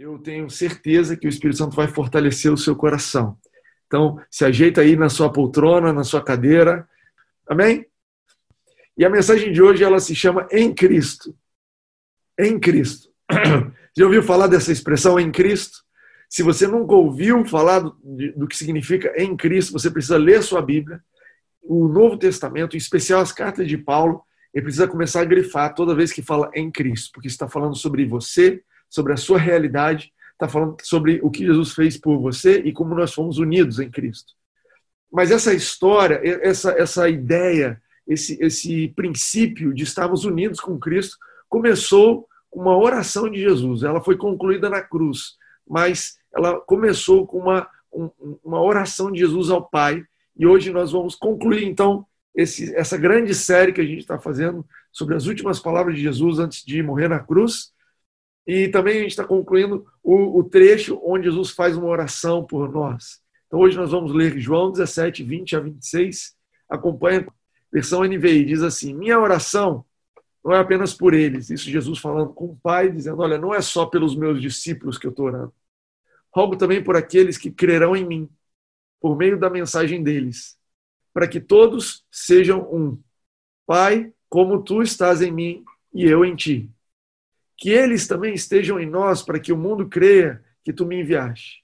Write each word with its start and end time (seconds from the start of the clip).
eu 0.00 0.18
tenho 0.18 0.48
certeza 0.48 1.14
que 1.14 1.26
o 1.26 1.28
Espírito 1.28 1.58
Santo 1.58 1.76
vai 1.76 1.86
fortalecer 1.86 2.50
o 2.50 2.56
seu 2.56 2.74
coração. 2.74 3.36
Então, 3.86 4.18
se 4.30 4.46
ajeita 4.46 4.80
aí 4.80 4.96
na 4.96 5.10
sua 5.10 5.30
poltrona, 5.30 5.92
na 5.92 6.04
sua 6.04 6.24
cadeira. 6.24 6.88
Amém? 7.46 7.84
E 8.96 9.04
a 9.04 9.10
mensagem 9.10 9.52
de 9.52 9.60
hoje 9.60 9.84
ela 9.84 10.00
se 10.00 10.14
chama 10.14 10.48
Em 10.50 10.72
Cristo. 10.72 11.36
Em 12.38 12.58
Cristo. 12.58 13.10
Já 13.94 14.06
ouviu 14.06 14.22
falar 14.22 14.46
dessa 14.46 14.72
expressão 14.72 15.20
em 15.20 15.30
Cristo? 15.30 15.84
Se 16.30 16.42
você 16.42 16.66
nunca 16.66 16.94
ouviu 16.94 17.44
falar 17.44 17.80
do, 17.80 17.94
do 18.36 18.48
que 18.48 18.56
significa 18.56 19.12
em 19.22 19.36
Cristo, 19.36 19.72
você 19.72 19.90
precisa 19.90 20.16
ler 20.16 20.42
sua 20.42 20.62
Bíblia, 20.62 21.02
o 21.60 21.88
Novo 21.88 22.16
Testamento, 22.16 22.74
em 22.74 22.78
especial 22.78 23.20
as 23.20 23.32
cartas 23.32 23.68
de 23.68 23.76
Paulo, 23.76 24.22
e 24.54 24.62
precisa 24.62 24.88
começar 24.88 25.20
a 25.20 25.26
grifar 25.26 25.74
toda 25.74 25.94
vez 25.94 26.10
que 26.10 26.22
fala 26.22 26.50
em 26.54 26.70
Cristo, 26.70 27.10
porque 27.12 27.28
está 27.28 27.46
falando 27.46 27.76
sobre 27.76 28.06
você, 28.06 28.62
sobre 28.90 29.14
a 29.14 29.16
sua 29.16 29.38
realidade, 29.38 30.12
está 30.32 30.48
falando 30.48 30.76
sobre 30.82 31.20
o 31.22 31.30
que 31.30 31.46
Jesus 31.46 31.72
fez 31.72 31.96
por 31.96 32.18
você 32.18 32.58
e 32.58 32.72
como 32.72 32.94
nós 32.94 33.14
fomos 33.14 33.38
unidos 33.38 33.78
em 33.78 33.90
Cristo. 33.90 34.34
Mas 35.10 35.30
essa 35.30 35.54
história, 35.54 36.20
essa, 36.22 36.72
essa 36.72 37.08
ideia, 37.08 37.80
esse, 38.06 38.38
esse 38.42 38.88
princípio 38.88 39.72
de 39.72 39.84
estarmos 39.84 40.24
unidos 40.24 40.60
com 40.60 40.78
Cristo 40.78 41.16
começou 41.48 42.28
com 42.50 42.60
uma 42.60 42.76
oração 42.76 43.30
de 43.30 43.40
Jesus. 43.40 43.82
Ela 43.82 44.02
foi 44.02 44.16
concluída 44.16 44.68
na 44.68 44.82
cruz, 44.82 45.36
mas 45.66 46.16
ela 46.34 46.60
começou 46.60 47.26
com 47.26 47.38
uma, 47.38 47.68
uma 48.44 48.60
oração 48.62 49.10
de 49.10 49.20
Jesus 49.20 49.50
ao 49.50 49.68
Pai. 49.68 50.04
E 50.36 50.46
hoje 50.46 50.70
nós 50.72 50.92
vamos 50.92 51.14
concluir, 51.14 51.64
então, 51.64 52.06
esse, 52.34 52.74
essa 52.74 52.96
grande 52.96 53.34
série 53.34 53.72
que 53.72 53.80
a 53.80 53.86
gente 53.86 54.00
está 54.00 54.18
fazendo 54.18 54.64
sobre 54.92 55.14
as 55.14 55.26
últimas 55.26 55.58
palavras 55.58 55.96
de 55.96 56.02
Jesus 56.02 56.38
antes 56.38 56.64
de 56.64 56.82
morrer 56.82 57.08
na 57.08 57.18
cruz. 57.18 57.72
E 58.52 58.66
também 58.66 58.96
a 58.96 59.02
gente 59.02 59.12
está 59.12 59.22
concluindo 59.22 59.86
o, 60.02 60.40
o, 60.40 60.42
trecho 60.42 61.00
onde 61.04 61.26
Jesus 61.26 61.50
faz 61.50 61.76
uma 61.76 61.86
oração 61.86 62.44
por 62.44 62.68
nós. 62.68 63.20
Então 63.46 63.60
hoje 63.60 63.76
nós 63.76 63.92
vamos 63.92 64.12
ler 64.12 64.40
João 64.40 64.72
17, 64.72 65.22
20 65.22 65.54
a 65.54 65.60
26. 65.60 66.34
Acompanha 66.68 67.20
a 67.28 67.32
versão 67.72 68.02
NVI, 68.02 68.46
diz 68.46 68.60
assim: 68.64 68.92
Minha 68.92 69.20
oração 69.20 69.84
não 70.44 70.52
é 70.52 70.58
apenas 70.58 70.92
por 70.92 71.14
eles. 71.14 71.48
Isso 71.48 71.70
Jesus 71.70 72.00
falando 72.00 72.32
com 72.32 72.46
o 72.46 72.56
Pai, 72.56 72.90
dizendo: 72.90 73.22
Olha, 73.22 73.38
não 73.38 73.54
é 73.54 73.60
só 73.60 73.86
pelos 73.86 74.16
meus 74.16 74.42
discípulos 74.42 74.98
que 74.98 75.06
eu 75.06 75.12
estou 75.12 75.26
orando. 75.26 75.54
Rogo 76.34 76.56
também 76.56 76.82
por 76.82 76.96
aqueles 76.96 77.38
que 77.38 77.52
crerão 77.52 77.94
em 77.94 78.04
mim, 78.04 78.28
por 79.00 79.16
meio 79.16 79.38
da 79.38 79.48
mensagem 79.48 80.02
deles, 80.02 80.58
para 81.14 81.28
que 81.28 81.40
todos 81.40 82.04
sejam 82.10 82.62
um. 82.62 83.00
Pai, 83.64 84.12
como 84.28 84.60
tu 84.60 84.82
estás 84.82 85.22
em 85.22 85.30
mim 85.30 85.64
e 85.94 86.04
eu 86.04 86.24
em 86.24 86.34
ti 86.34 86.68
que 87.60 87.68
eles 87.68 88.08
também 88.08 88.32
estejam 88.32 88.80
em 88.80 88.88
nós, 88.88 89.22
para 89.22 89.38
que 89.38 89.52
o 89.52 89.56
mundo 89.56 89.86
creia 89.86 90.42
que 90.64 90.72
tu 90.72 90.86
me 90.86 90.98
enviaste. 90.98 91.62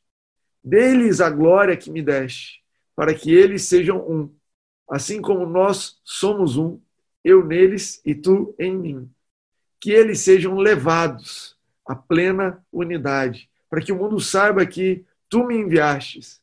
Dê-lhes 0.63 1.23
a 1.23 1.31
glória 1.31 1.75
que 1.75 1.91
me 1.91 2.03
deste, 2.03 2.63
para 2.95 3.15
que 3.15 3.33
eles 3.33 3.63
sejam 3.63 4.07
um, 4.07 4.31
assim 4.91 5.23
como 5.23 5.47
nós 5.47 5.99
somos 6.05 6.59
um, 6.59 6.79
eu 7.25 7.43
neles 7.43 8.03
e 8.05 8.15
tu 8.15 8.55
em 8.59 8.77
mim. 8.77 9.11
Que 9.81 9.91
eles 9.91 10.21
sejam 10.21 10.59
levados 10.59 11.57
à 11.87 11.97
plena 11.97 12.63
unidade, 12.71 13.49
para 13.71 13.81
que 13.81 13.91
o 13.91 13.97
mundo 13.97 14.21
saiba 14.21 14.67
que 14.67 15.03
tu 15.31 15.45
me 15.45 15.57
enviastes 15.57 16.43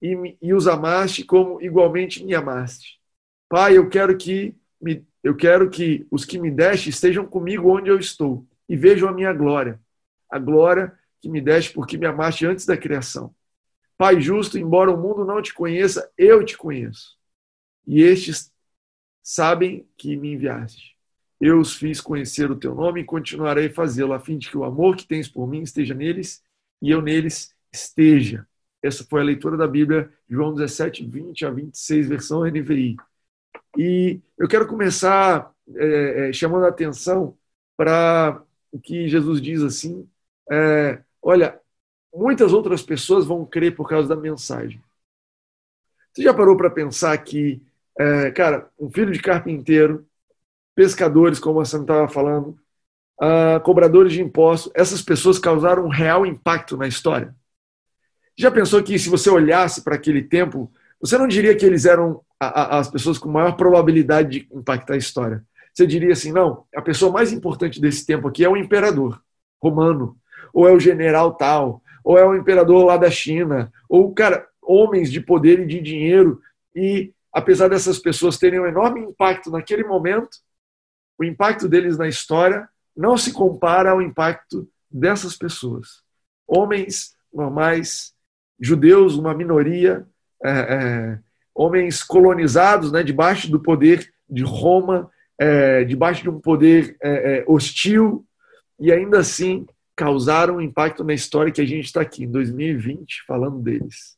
e, 0.00 0.36
e 0.40 0.54
os 0.54 0.66
amaste 0.66 1.22
como 1.22 1.60
igualmente 1.60 2.24
me 2.24 2.34
amaste. 2.34 2.98
Pai, 3.46 3.76
eu 3.76 3.90
quero 3.90 4.16
que 4.16 4.54
me, 4.80 5.06
eu 5.22 5.36
quero 5.36 5.68
que 5.68 6.06
os 6.10 6.24
que 6.24 6.38
me 6.38 6.50
deste 6.50 6.88
estejam 6.88 7.26
comigo 7.26 7.76
onde 7.76 7.90
eu 7.90 7.98
estou 7.98 8.46
e 8.68 8.76
vejam 8.76 9.08
a 9.08 9.12
minha 9.12 9.32
glória, 9.32 9.80
a 10.30 10.38
glória 10.38 10.96
que 11.20 11.28
me 11.28 11.40
deste 11.40 11.72
porque 11.72 11.96
me 11.96 12.06
amaste 12.06 12.46
antes 12.46 12.66
da 12.66 12.76
criação. 12.76 13.34
Pai 13.96 14.20
justo, 14.20 14.58
embora 14.58 14.90
o 14.90 14.96
mundo 14.96 15.24
não 15.24 15.40
te 15.40 15.54
conheça, 15.54 16.10
eu 16.18 16.44
te 16.44 16.56
conheço. 16.56 17.16
E 17.86 18.02
estes 18.02 18.52
sabem 19.22 19.88
que 19.96 20.16
me 20.16 20.34
enviaste. 20.34 20.96
Eu 21.40 21.58
os 21.58 21.74
fiz 21.74 22.00
conhecer 22.00 22.50
o 22.50 22.56
teu 22.56 22.74
nome 22.74 23.00
e 23.00 23.04
continuarei 23.04 23.68
fazê-lo, 23.68 24.12
a 24.12 24.20
fim 24.20 24.38
de 24.38 24.50
que 24.50 24.56
o 24.56 24.64
amor 24.64 24.96
que 24.96 25.06
tens 25.06 25.28
por 25.28 25.46
mim 25.46 25.62
esteja 25.62 25.94
neles 25.94 26.42
e 26.80 26.90
eu 26.90 27.02
neles 27.02 27.54
esteja. 27.72 28.46
Essa 28.82 29.04
foi 29.04 29.20
a 29.20 29.24
leitura 29.24 29.56
da 29.56 29.66
Bíblia, 29.66 30.12
João 30.28 30.54
17, 30.54 31.04
20 31.04 31.44
a 31.44 31.50
26, 31.50 32.08
versão 32.08 32.44
NVI. 32.44 32.96
E 33.76 34.20
eu 34.38 34.48
quero 34.48 34.66
começar 34.66 35.52
é, 35.74 36.28
é, 36.28 36.32
chamando 36.32 36.64
a 36.64 36.68
atenção 36.68 37.36
para 37.76 38.42
que 38.78 39.08
Jesus 39.08 39.40
diz 39.40 39.62
assim: 39.62 40.08
é, 40.50 41.02
olha, 41.22 41.58
muitas 42.14 42.52
outras 42.52 42.82
pessoas 42.82 43.26
vão 43.26 43.44
crer 43.44 43.74
por 43.74 43.88
causa 43.88 44.08
da 44.08 44.16
mensagem. 44.16 44.82
Você 46.12 46.22
já 46.22 46.32
parou 46.32 46.56
para 46.56 46.70
pensar 46.70 47.16
que, 47.18 47.62
é, 47.98 48.30
cara, 48.30 48.70
um 48.78 48.90
filho 48.90 49.12
de 49.12 49.20
carpinteiro, 49.20 50.06
pescadores, 50.74 51.38
como 51.38 51.60
a 51.60 51.64
Sam 51.64 51.82
estava 51.82 52.08
falando, 52.08 52.58
uh, 53.20 53.60
cobradores 53.62 54.12
de 54.12 54.22
impostos, 54.22 54.72
essas 54.74 55.02
pessoas 55.02 55.38
causaram 55.38 55.84
um 55.84 55.90
real 55.90 56.24
impacto 56.24 56.76
na 56.76 56.86
história? 56.86 57.34
Já 58.38 58.50
pensou 58.50 58.82
que 58.82 58.98
se 58.98 59.08
você 59.08 59.30
olhasse 59.30 59.82
para 59.82 59.94
aquele 59.94 60.22
tempo, 60.22 60.70
você 61.00 61.16
não 61.16 61.26
diria 61.26 61.56
que 61.56 61.64
eles 61.64 61.86
eram 61.86 62.22
a, 62.38 62.46
a, 62.46 62.78
as 62.78 62.90
pessoas 62.90 63.18
com 63.18 63.28
maior 63.28 63.56
probabilidade 63.56 64.40
de 64.40 64.48
impactar 64.52 64.94
a 64.94 64.98
história? 64.98 65.44
Você 65.76 65.86
diria 65.86 66.12
assim: 66.14 66.32
não, 66.32 66.64
a 66.74 66.80
pessoa 66.80 67.12
mais 67.12 67.32
importante 67.32 67.80
desse 67.80 68.06
tempo 68.06 68.28
aqui 68.28 68.42
é 68.42 68.48
o 68.48 68.56
imperador 68.56 69.22
romano, 69.62 70.16
ou 70.52 70.66
é 70.66 70.72
o 70.72 70.80
general 70.80 71.34
tal, 71.34 71.82
ou 72.02 72.18
é 72.18 72.26
o 72.26 72.34
imperador 72.34 72.84
lá 72.84 72.96
da 72.96 73.10
China, 73.10 73.70
ou, 73.88 74.12
cara, 74.14 74.48
homens 74.62 75.12
de 75.12 75.20
poder 75.20 75.60
e 75.60 75.66
de 75.66 75.80
dinheiro. 75.82 76.40
E 76.74 77.12
apesar 77.30 77.68
dessas 77.68 77.98
pessoas 77.98 78.38
terem 78.38 78.58
um 78.58 78.66
enorme 78.66 79.00
impacto 79.00 79.50
naquele 79.50 79.84
momento, 79.84 80.38
o 81.18 81.24
impacto 81.24 81.68
deles 81.68 81.98
na 81.98 82.08
história 82.08 82.68
não 82.96 83.18
se 83.18 83.32
compara 83.32 83.90
ao 83.90 84.00
impacto 84.00 84.66
dessas 84.90 85.36
pessoas. 85.36 86.02
Homens 86.46 87.14
normais, 87.32 88.14
judeus, 88.58 89.16
uma 89.16 89.34
minoria, 89.34 90.06
é, 90.42 90.50
é, 90.50 91.18
homens 91.54 92.02
colonizados, 92.02 92.90
né, 92.90 93.02
debaixo 93.02 93.50
do 93.50 93.60
poder 93.60 94.10
de 94.28 94.42
Roma, 94.42 95.10
é, 95.38 95.84
debaixo 95.84 96.22
de 96.22 96.30
um 96.30 96.40
poder 96.40 96.96
é, 97.02 97.38
é, 97.38 97.44
hostil 97.46 98.24
e 98.78 98.92
ainda 98.92 99.18
assim 99.18 99.66
causaram 99.94 100.56
um 100.56 100.60
impacto 100.60 101.02
na 101.02 101.14
história 101.14 101.52
que 101.52 101.60
a 101.60 101.66
gente 101.66 101.86
está 101.86 102.02
aqui, 102.02 102.24
em 102.24 102.30
2020, 102.30 103.24
falando 103.26 103.58
deles. 103.60 104.16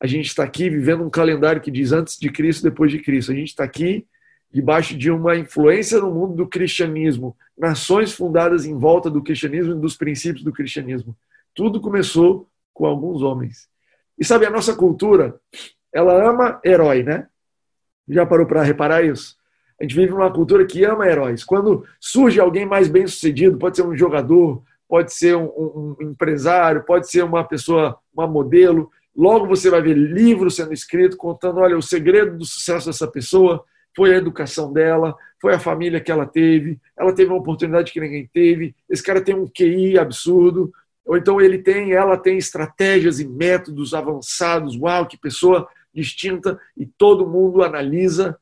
A 0.00 0.06
gente 0.06 0.26
está 0.26 0.42
aqui 0.42 0.70
vivendo 0.70 1.04
um 1.04 1.10
calendário 1.10 1.60
que 1.60 1.70
diz 1.70 1.92
antes 1.92 2.18
de 2.18 2.30
Cristo, 2.30 2.62
depois 2.62 2.90
de 2.90 3.00
Cristo. 3.00 3.32
A 3.32 3.34
gente 3.34 3.48
está 3.48 3.64
aqui 3.64 4.06
debaixo 4.50 4.96
de 4.96 5.10
uma 5.10 5.36
influência 5.36 6.00
no 6.00 6.10
mundo 6.10 6.34
do 6.34 6.48
cristianismo, 6.48 7.36
nações 7.56 8.12
fundadas 8.12 8.64
em 8.64 8.76
volta 8.76 9.10
do 9.10 9.22
cristianismo 9.22 9.74
e 9.74 9.80
dos 9.80 9.96
princípios 9.96 10.42
do 10.42 10.52
cristianismo. 10.52 11.14
Tudo 11.54 11.80
começou 11.80 12.48
com 12.72 12.86
alguns 12.86 13.22
homens. 13.22 13.68
E 14.18 14.24
sabe, 14.24 14.46
a 14.46 14.50
nossa 14.50 14.74
cultura, 14.74 15.38
ela 15.92 16.28
ama 16.28 16.60
herói, 16.64 17.02
né? 17.02 17.28
Já 18.08 18.24
parou 18.24 18.46
para 18.46 18.62
reparar 18.62 19.04
isso? 19.04 19.36
A 19.80 19.84
gente 19.84 19.96
vive 19.96 20.12
numa 20.12 20.30
cultura 20.30 20.66
que 20.66 20.84
ama 20.84 21.06
heróis. 21.06 21.42
Quando 21.42 21.86
surge 21.98 22.38
alguém 22.38 22.66
mais 22.66 22.86
bem 22.86 23.06
sucedido, 23.06 23.56
pode 23.56 23.76
ser 23.76 23.82
um 23.82 23.96
jogador, 23.96 24.62
pode 24.86 25.14
ser 25.14 25.34
um, 25.36 25.46
um, 25.46 25.96
empresário, 26.02 26.84
pode 26.84 27.08
ser 27.08 27.22
uma 27.24 27.44
pessoa, 27.44 27.96
uma 28.12 28.26
modelo, 28.26 28.90
logo 29.16 29.46
você 29.46 29.70
vai 29.70 29.80
ver 29.80 29.94
livros 29.94 30.56
sendo 30.56 30.74
escritos 30.74 31.16
contando, 31.16 31.60
olha, 31.60 31.78
o 31.78 31.82
segredo 31.82 32.36
do 32.36 32.44
sucesso 32.44 32.86
dessa 32.86 33.06
pessoa 33.06 33.64
foi 33.96 34.12
a 34.12 34.18
educação 34.18 34.72
dela, 34.72 35.16
foi 35.40 35.54
a 35.54 35.60
família 35.60 36.00
que 36.00 36.10
ela 36.10 36.26
teve, 36.26 36.78
ela 36.98 37.12
teve 37.12 37.30
uma 37.30 37.38
oportunidade 37.38 37.92
que 37.92 38.00
ninguém 38.00 38.28
teve, 38.32 38.74
esse 38.88 39.02
cara 39.02 39.20
tem 39.20 39.34
um 39.34 39.46
QI 39.46 39.98
absurdo, 39.98 40.72
ou 41.06 41.16
então 41.16 41.40
ele 41.40 41.58
tem, 41.58 41.92
ela 41.92 42.16
tem 42.16 42.36
estratégias 42.36 43.18
e 43.18 43.26
métodos 43.26 43.94
avançados, 43.94 44.76
uau, 44.76 45.06
que 45.06 45.16
pessoa 45.16 45.68
distinta, 45.94 46.58
e 46.76 46.86
todo 46.86 47.28
mundo 47.28 47.62
analisa 47.62 48.38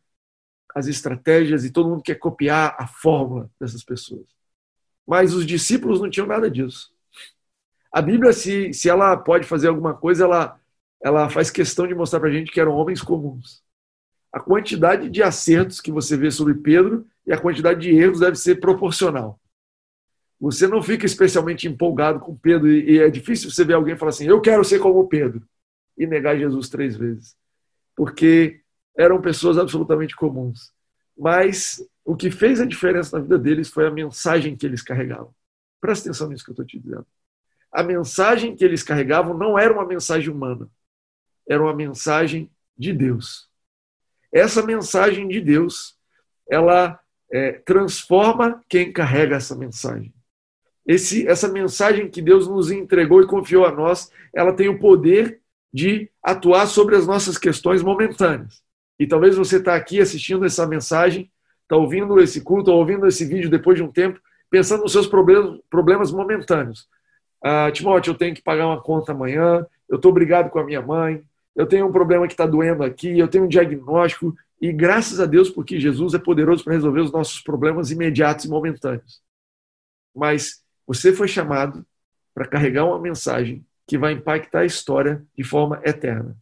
as 0.78 0.86
estratégias 0.86 1.64
e 1.64 1.70
todo 1.70 1.88
mundo 1.88 2.02
quer 2.02 2.14
copiar 2.14 2.76
a 2.78 2.86
fórmula 2.86 3.50
dessas 3.60 3.82
pessoas. 3.82 4.26
Mas 5.06 5.34
os 5.34 5.46
discípulos 5.46 6.00
não 6.00 6.10
tinham 6.10 6.26
nada 6.26 6.50
disso. 6.50 6.92
A 7.90 8.02
Bíblia, 8.02 8.32
se, 8.32 8.72
se 8.72 8.88
ela 8.88 9.16
pode 9.16 9.46
fazer 9.46 9.68
alguma 9.68 9.94
coisa, 9.94 10.24
ela, 10.24 10.60
ela 11.02 11.28
faz 11.28 11.50
questão 11.50 11.86
de 11.86 11.94
mostrar 11.94 12.20
para 12.20 12.28
a 12.28 12.32
gente 12.32 12.52
que 12.52 12.60
eram 12.60 12.72
homens 12.72 13.00
comuns. 13.02 13.62
A 14.32 14.38
quantidade 14.38 15.08
de 15.08 15.22
acertos 15.22 15.80
que 15.80 15.90
você 15.90 16.16
vê 16.16 16.30
sobre 16.30 16.54
Pedro 16.54 17.06
e 17.26 17.32
a 17.32 17.40
quantidade 17.40 17.80
de 17.80 17.90
erros 17.90 18.20
deve 18.20 18.36
ser 18.36 18.60
proporcional. 18.60 19.40
Você 20.40 20.68
não 20.68 20.82
fica 20.82 21.04
especialmente 21.04 21.66
empolgado 21.66 22.20
com 22.20 22.36
Pedro 22.36 22.70
e 22.70 23.00
é 23.00 23.10
difícil 23.10 23.50
você 23.50 23.64
ver 23.64 23.74
alguém 23.74 23.96
falar 23.96 24.10
assim: 24.10 24.26
eu 24.26 24.40
quero 24.40 24.62
ser 24.62 24.78
como 24.78 25.08
Pedro 25.08 25.42
e 25.96 26.06
negar 26.06 26.38
Jesus 26.38 26.68
três 26.68 26.96
vezes. 26.96 27.36
Porque 27.96 28.60
eram 28.98 29.20
pessoas 29.20 29.56
absolutamente 29.56 30.16
comuns. 30.16 30.72
Mas 31.16 31.80
o 32.04 32.16
que 32.16 32.30
fez 32.30 32.60
a 32.60 32.66
diferença 32.66 33.16
na 33.16 33.22
vida 33.22 33.38
deles 33.38 33.68
foi 33.68 33.86
a 33.86 33.90
mensagem 33.90 34.56
que 34.56 34.66
eles 34.66 34.82
carregavam. 34.82 35.32
Presta 35.80 36.08
atenção 36.08 36.28
nisso 36.28 36.44
que 36.44 36.50
eu 36.50 36.54
estou 36.54 36.66
te 36.66 36.78
dizendo. 36.78 37.06
a 37.70 37.82
mensagem 37.82 38.56
que 38.56 38.64
eles 38.64 38.82
carregavam 38.82 39.36
não 39.36 39.58
era 39.58 39.72
uma 39.72 39.86
mensagem 39.86 40.30
humana, 40.30 40.68
era 41.46 41.62
uma 41.62 41.74
mensagem 41.74 42.50
de 42.76 42.92
Deus. 42.92 43.48
Essa 44.32 44.62
mensagem 44.62 45.28
de 45.28 45.40
Deus, 45.40 45.96
ela 46.50 46.98
é, 47.30 47.52
transforma 47.52 48.64
quem 48.68 48.90
carrega 48.92 49.36
essa 49.36 49.54
mensagem. 49.54 50.12
Esse, 50.86 51.28
essa 51.28 51.46
mensagem 51.46 52.10
que 52.10 52.22
Deus 52.22 52.48
nos 52.48 52.70
entregou 52.70 53.22
e 53.22 53.26
confiou 53.26 53.66
a 53.66 53.70
nós, 53.70 54.10
ela 54.34 54.54
tem 54.54 54.68
o 54.68 54.78
poder 54.78 55.40
de 55.72 56.10
atuar 56.22 56.66
sobre 56.66 56.96
as 56.96 57.06
nossas 57.06 57.36
questões 57.36 57.82
momentâneas. 57.82 58.62
E 58.98 59.06
talvez 59.06 59.36
você 59.36 59.56
está 59.56 59.74
aqui 59.74 60.00
assistindo 60.00 60.44
essa 60.44 60.66
mensagem, 60.66 61.30
está 61.62 61.76
ouvindo 61.76 62.18
esse 62.20 62.40
culto, 62.40 62.70
ou 62.70 62.78
ouvindo 62.78 63.06
esse 63.06 63.24
vídeo 63.24 63.50
depois 63.50 63.76
de 63.76 63.82
um 63.82 63.92
tempo, 63.92 64.20
pensando 64.50 64.82
nos 64.82 64.92
seus 64.92 65.06
problemas, 65.06 65.60
problemas 65.70 66.10
momentâneos. 66.10 66.88
Ah, 67.42 67.70
Timóteo, 67.70 68.12
eu 68.12 68.16
tenho 68.16 68.34
que 68.34 68.42
pagar 68.42 68.66
uma 68.66 68.80
conta 68.80 69.12
amanhã, 69.12 69.64
eu 69.88 69.96
estou 69.96 70.12
brigado 70.12 70.50
com 70.50 70.58
a 70.58 70.64
minha 70.64 70.82
mãe, 70.82 71.22
eu 71.54 71.66
tenho 71.66 71.86
um 71.86 71.92
problema 71.92 72.26
que 72.26 72.32
está 72.32 72.46
doendo 72.46 72.82
aqui, 72.82 73.18
eu 73.18 73.28
tenho 73.28 73.44
um 73.44 73.48
diagnóstico, 73.48 74.36
e 74.60 74.72
graças 74.72 75.20
a 75.20 75.26
Deus, 75.26 75.48
porque 75.48 75.78
Jesus 75.78 76.14
é 76.14 76.18
poderoso 76.18 76.64
para 76.64 76.72
resolver 76.72 77.00
os 77.00 77.12
nossos 77.12 77.40
problemas 77.40 77.90
imediatos 77.90 78.44
e 78.44 78.48
momentâneos. 78.48 79.20
Mas 80.14 80.62
você 80.86 81.12
foi 81.12 81.28
chamado 81.28 81.86
para 82.34 82.46
carregar 82.46 82.84
uma 82.84 82.98
mensagem 82.98 83.64
que 83.86 83.96
vai 83.96 84.12
impactar 84.12 84.60
a 84.60 84.66
história 84.66 85.24
de 85.36 85.44
forma 85.44 85.80
eterna. 85.84 86.36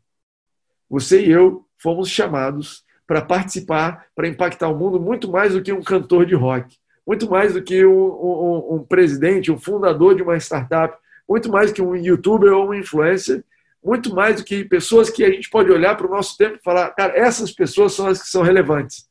Você 0.88 1.24
e 1.24 1.30
eu 1.30 1.66
fomos 1.78 2.08
chamados 2.08 2.84
para 3.06 3.22
participar, 3.22 4.06
para 4.14 4.28
impactar 4.28 4.68
o 4.68 4.76
mundo 4.76 5.00
muito 5.00 5.30
mais 5.30 5.52
do 5.52 5.62
que 5.62 5.72
um 5.72 5.82
cantor 5.82 6.26
de 6.26 6.34
rock, 6.34 6.76
muito 7.06 7.30
mais 7.30 7.54
do 7.54 7.62
que 7.62 7.84
um, 7.86 7.92
um, 7.92 8.74
um 8.74 8.84
presidente, 8.84 9.52
um 9.52 9.58
fundador 9.58 10.16
de 10.16 10.22
uma 10.22 10.36
startup, 10.36 10.96
muito 11.28 11.50
mais 11.50 11.70
do 11.70 11.74
que 11.74 11.82
um 11.82 11.94
youtuber 11.94 12.52
ou 12.52 12.70
um 12.70 12.74
influencer, 12.74 13.44
muito 13.82 14.12
mais 14.12 14.36
do 14.36 14.44
que 14.44 14.64
pessoas 14.64 15.08
que 15.08 15.24
a 15.24 15.30
gente 15.30 15.48
pode 15.48 15.70
olhar 15.70 15.96
para 15.96 16.06
o 16.06 16.10
nosso 16.10 16.36
tempo 16.36 16.56
e 16.56 16.62
falar, 16.62 16.90
cara, 16.90 17.16
essas 17.16 17.52
pessoas 17.52 17.92
são 17.92 18.06
as 18.08 18.20
que 18.20 18.28
são 18.28 18.42
relevantes. 18.42 19.08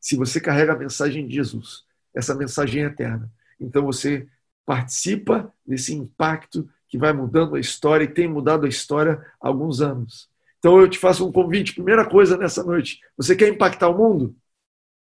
Se 0.00 0.16
você 0.16 0.40
carrega 0.40 0.72
a 0.72 0.78
mensagem 0.78 1.26
de 1.26 1.34
Jesus, 1.34 1.82
essa 2.14 2.34
mensagem 2.34 2.84
é 2.84 2.86
eterna, 2.86 3.28
então 3.58 3.84
você 3.84 4.28
participa 4.64 5.52
desse 5.66 5.92
impacto 5.92 6.68
que 6.94 6.98
vai 6.98 7.12
mudando 7.12 7.56
a 7.56 7.60
história 7.60 8.04
e 8.04 8.08
tem 8.08 8.28
mudado 8.28 8.66
a 8.66 8.68
história 8.68 9.20
há 9.40 9.48
alguns 9.48 9.80
anos. 9.80 10.30
Então 10.60 10.78
eu 10.78 10.88
te 10.88 10.96
faço 10.96 11.26
um 11.26 11.32
convite. 11.32 11.74
Primeira 11.74 12.08
coisa 12.08 12.36
nessa 12.36 12.62
noite: 12.62 13.00
você 13.16 13.34
quer 13.34 13.48
impactar 13.48 13.88
o 13.88 13.98
mundo? 13.98 14.36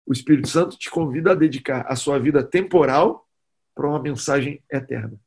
O 0.06 0.12
Espírito 0.12 0.50
Santo 0.50 0.78
te 0.78 0.90
convida 0.90 1.32
a 1.32 1.36
dedicar 1.36 1.86
a 1.88 1.96
sua 1.96 2.20
vida 2.20 2.44
temporal 2.44 3.26
para 3.74 3.88
uma 3.88 3.98
mensagem 3.98 4.62
eterna. 4.70 5.18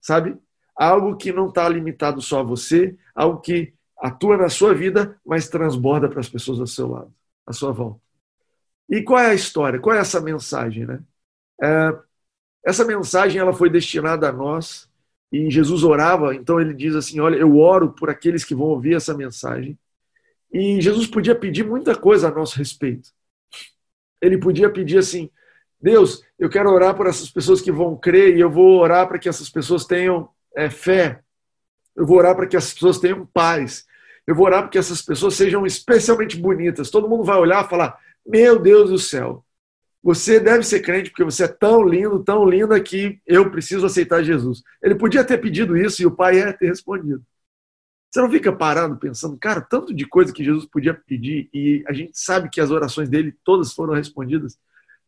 Sabe? 0.00 0.38
Algo 0.74 1.18
que 1.18 1.30
não 1.34 1.48
está 1.48 1.68
limitado 1.68 2.22
só 2.22 2.40
a 2.40 2.42
você, 2.42 2.96
algo 3.14 3.42
que 3.42 3.74
atua 3.98 4.38
na 4.38 4.48
sua 4.48 4.72
vida, 4.72 5.20
mas 5.22 5.50
transborda 5.50 6.08
para 6.08 6.20
as 6.20 6.30
pessoas 6.30 6.60
ao 6.60 6.66
seu 6.66 6.88
lado, 6.88 7.12
à 7.46 7.52
sua 7.52 7.72
volta. 7.72 8.00
E 8.88 9.02
qual 9.02 9.20
é 9.20 9.32
a 9.32 9.34
história? 9.34 9.78
Qual 9.78 9.94
é 9.94 9.98
essa 9.98 10.18
mensagem? 10.18 10.86
Né? 10.86 11.02
É, 11.62 11.98
essa 12.64 12.86
mensagem 12.86 13.38
ela 13.38 13.52
foi 13.52 13.68
destinada 13.68 14.30
a 14.30 14.32
nós 14.32 14.88
e 15.32 15.50
Jesus 15.50 15.82
orava, 15.82 16.34
então 16.34 16.60
ele 16.60 16.72
diz 16.72 16.94
assim: 16.94 17.20
Olha, 17.20 17.36
eu 17.36 17.56
oro 17.56 17.92
por 17.92 18.08
aqueles 18.08 18.44
que 18.44 18.54
vão 18.54 18.66
ouvir 18.66 18.94
essa 18.94 19.14
mensagem. 19.14 19.78
E 20.52 20.80
Jesus 20.80 21.06
podia 21.06 21.34
pedir 21.34 21.64
muita 21.64 21.96
coisa 21.96 22.28
a 22.28 22.30
nosso 22.30 22.56
respeito. 22.56 23.10
Ele 24.20 24.38
podia 24.38 24.70
pedir 24.70 24.98
assim: 24.98 25.28
Deus, 25.80 26.22
eu 26.38 26.48
quero 26.48 26.70
orar 26.70 26.94
por 26.94 27.06
essas 27.06 27.28
pessoas 27.28 27.60
que 27.60 27.72
vão 27.72 27.96
crer 27.96 28.36
e 28.36 28.40
eu 28.40 28.50
vou 28.50 28.78
orar 28.78 29.06
para 29.08 29.18
que 29.18 29.28
essas 29.28 29.50
pessoas 29.50 29.84
tenham 29.84 30.28
é, 30.56 30.70
fé. 30.70 31.20
Eu 31.94 32.06
vou 32.06 32.16
orar 32.16 32.34
para 32.34 32.46
que 32.46 32.56
essas 32.56 32.72
pessoas 32.72 32.98
tenham 32.98 33.26
paz. 33.26 33.84
Eu 34.26 34.34
vou 34.34 34.46
orar 34.46 34.62
para 34.62 34.70
que 34.70 34.78
essas 34.78 35.02
pessoas 35.02 35.34
sejam 35.34 35.66
especialmente 35.66 36.36
bonitas. 36.36 36.90
Todo 36.90 37.08
mundo 37.08 37.24
vai 37.24 37.36
olhar 37.36 37.64
e 37.64 37.68
falar: 37.68 37.98
Meu 38.24 38.58
Deus 38.58 38.90
do 38.90 38.98
céu, 38.98 39.43
você 40.04 40.38
deve 40.38 40.62
ser 40.64 40.80
crente 40.80 41.08
porque 41.08 41.24
você 41.24 41.44
é 41.44 41.48
tão 41.48 41.82
lindo, 41.82 42.22
tão 42.22 42.46
linda 42.46 42.78
que 42.78 43.18
eu 43.26 43.50
preciso 43.50 43.86
aceitar 43.86 44.22
Jesus. 44.22 44.62
Ele 44.82 44.94
podia 44.94 45.24
ter 45.24 45.38
pedido 45.38 45.78
isso 45.78 46.02
e 46.02 46.04
o 46.04 46.14
pai 46.14 46.36
ia 46.36 46.52
ter 46.52 46.66
respondido. 46.66 47.24
Você 48.10 48.20
não 48.20 48.30
fica 48.30 48.52
parado 48.52 48.98
pensando, 48.98 49.38
cara, 49.38 49.62
tanto 49.62 49.94
de 49.94 50.06
coisa 50.06 50.30
que 50.30 50.44
Jesus 50.44 50.66
podia 50.66 50.92
pedir 50.92 51.48
e 51.54 51.82
a 51.88 51.92
gente 51.94 52.12
sabe 52.20 52.50
que 52.50 52.60
as 52.60 52.70
orações 52.70 53.08
dele 53.08 53.34
todas 53.42 53.72
foram 53.72 53.94
respondidas. 53.94 54.58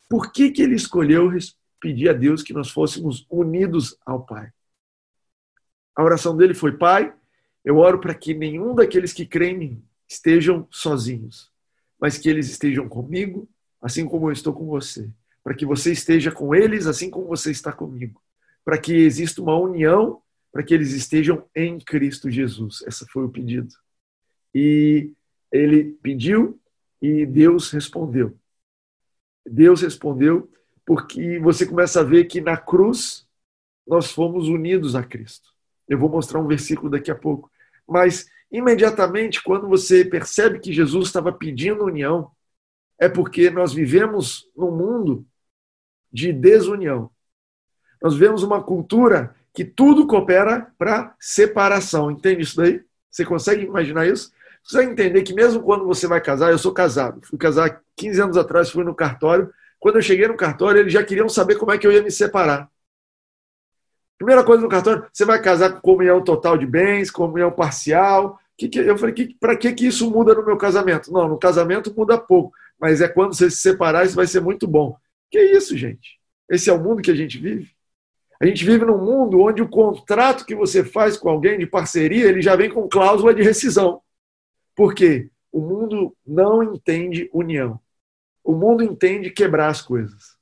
Por 0.08 0.32
que, 0.32 0.50
que 0.50 0.62
ele 0.62 0.74
escolheu 0.74 1.30
pedir 1.78 2.08
a 2.08 2.14
Deus 2.14 2.42
que 2.42 2.54
nós 2.54 2.70
fôssemos 2.70 3.26
unidos 3.28 3.98
ao 4.06 4.24
Pai? 4.24 4.50
A 5.94 6.02
oração 6.02 6.34
dele 6.34 6.54
foi: 6.54 6.72
Pai, 6.72 7.12
eu 7.62 7.76
oro 7.76 8.00
para 8.00 8.14
que 8.14 8.32
nenhum 8.32 8.74
daqueles 8.74 9.12
que 9.12 9.26
creem 9.26 9.54
em 9.54 9.58
mim 9.58 9.84
estejam 10.08 10.66
sozinhos, 10.70 11.52
mas 12.00 12.16
que 12.16 12.30
eles 12.30 12.48
estejam 12.48 12.88
comigo 12.88 13.46
assim 13.86 14.04
como 14.04 14.28
eu 14.28 14.32
estou 14.32 14.52
com 14.52 14.66
você, 14.66 15.08
para 15.44 15.54
que 15.54 15.64
você 15.64 15.92
esteja 15.92 16.32
com 16.32 16.52
eles 16.52 16.88
assim 16.88 17.08
como 17.08 17.28
você 17.28 17.52
está 17.52 17.72
comigo, 17.72 18.20
para 18.64 18.76
que 18.76 18.92
exista 18.92 19.40
uma 19.40 19.56
união, 19.56 20.20
para 20.50 20.64
que 20.64 20.74
eles 20.74 20.90
estejam 20.90 21.44
em 21.54 21.78
Cristo 21.78 22.28
Jesus. 22.28 22.82
Esse 22.84 23.06
foi 23.06 23.24
o 23.24 23.28
pedido. 23.28 23.72
E 24.52 25.12
ele 25.52 25.96
pediu 26.02 26.58
e 27.00 27.24
Deus 27.24 27.70
respondeu. 27.70 28.36
Deus 29.48 29.82
respondeu 29.82 30.50
porque 30.84 31.38
você 31.38 31.64
começa 31.64 32.00
a 32.00 32.04
ver 32.04 32.24
que 32.24 32.40
na 32.40 32.56
cruz 32.56 33.24
nós 33.86 34.10
fomos 34.10 34.48
unidos 34.48 34.96
a 34.96 35.02
Cristo. 35.04 35.48
Eu 35.88 35.96
vou 35.96 36.08
mostrar 36.08 36.40
um 36.40 36.48
versículo 36.48 36.90
daqui 36.90 37.12
a 37.12 37.14
pouco. 37.14 37.48
Mas 37.86 38.26
imediatamente, 38.50 39.40
quando 39.44 39.68
você 39.68 40.04
percebe 40.04 40.58
que 40.58 40.72
Jesus 40.72 41.06
estava 41.06 41.32
pedindo 41.32 41.84
união, 41.84 42.32
é 42.98 43.08
porque 43.08 43.50
nós 43.50 43.72
vivemos 43.72 44.48
num 44.56 44.70
mundo 44.70 45.26
de 46.12 46.32
desunião. 46.32 47.10
Nós 48.02 48.14
vivemos 48.14 48.42
uma 48.42 48.62
cultura 48.62 49.34
que 49.52 49.64
tudo 49.64 50.06
coopera 50.06 50.72
para 50.78 51.14
separação. 51.20 52.10
Entende 52.10 52.42
isso 52.42 52.56
daí? 52.56 52.82
Você 53.10 53.24
consegue 53.24 53.64
imaginar 53.64 54.06
isso? 54.06 54.32
Você 54.62 54.78
vai 54.78 54.86
entender 54.86 55.22
que 55.22 55.34
mesmo 55.34 55.62
quando 55.62 55.86
você 55.86 56.06
vai 56.06 56.20
casar, 56.20 56.50
eu 56.50 56.58
sou 56.58 56.72
casado, 56.72 57.20
fui 57.24 57.38
casar 57.38 57.80
15 57.96 58.20
anos 58.20 58.36
atrás, 58.36 58.70
fui 58.70 58.84
no 58.84 58.94
cartório. 58.94 59.50
Quando 59.78 59.96
eu 59.96 60.02
cheguei 60.02 60.26
no 60.26 60.36
cartório, 60.36 60.80
eles 60.80 60.92
já 60.92 61.04
queriam 61.04 61.28
saber 61.28 61.56
como 61.56 61.72
é 61.72 61.78
que 61.78 61.86
eu 61.86 61.92
ia 61.92 62.02
me 62.02 62.10
separar. 62.10 62.68
Primeira 64.18 64.42
coisa 64.42 64.62
no 64.62 64.68
cartório, 64.68 65.06
você 65.12 65.24
vai 65.24 65.40
casar 65.40 65.72
com 65.74 65.80
comunhão 65.80 66.22
total 66.24 66.56
de 66.56 66.66
bens, 66.66 67.10
comunhão 67.10 67.52
parcial. 67.52 68.38
Que 68.56 68.68
que, 68.68 68.78
eu 68.78 68.96
falei, 68.96 69.14
que, 69.14 69.34
para 69.38 69.54
que, 69.54 69.72
que 69.72 69.86
isso 69.86 70.10
muda 70.10 70.34
no 70.34 70.44
meu 70.44 70.56
casamento? 70.56 71.12
Não, 71.12 71.28
no 71.28 71.38
casamento 71.38 71.94
muda 71.94 72.18
pouco 72.18 72.52
mas 72.78 73.00
é 73.00 73.08
quando 73.08 73.34
você 73.34 73.50
se 73.50 73.58
separar, 73.58 74.06
isso 74.06 74.16
vai 74.16 74.26
ser 74.26 74.40
muito 74.40 74.66
bom. 74.66 74.96
Que 75.30 75.40
isso, 75.40 75.76
gente? 75.76 76.18
Esse 76.48 76.70
é 76.70 76.72
o 76.72 76.82
mundo 76.82 77.02
que 77.02 77.10
a 77.10 77.14
gente 77.14 77.38
vive? 77.38 77.70
A 78.40 78.46
gente 78.46 78.64
vive 78.64 78.84
num 78.84 78.98
mundo 78.98 79.40
onde 79.40 79.62
o 79.62 79.68
contrato 79.68 80.44
que 80.44 80.54
você 80.54 80.84
faz 80.84 81.16
com 81.16 81.28
alguém 81.28 81.58
de 81.58 81.66
parceria, 81.66 82.26
ele 82.26 82.42
já 82.42 82.54
vem 82.54 82.70
com 82.70 82.88
cláusula 82.88 83.34
de 83.34 83.42
rescisão. 83.42 84.00
Por 84.74 84.94
quê? 84.94 85.30
O 85.50 85.60
mundo 85.60 86.14
não 86.26 86.62
entende 86.62 87.30
união. 87.32 87.80
O 88.44 88.52
mundo 88.52 88.84
entende 88.84 89.30
quebrar 89.30 89.68
as 89.68 89.80
coisas. 89.80 90.36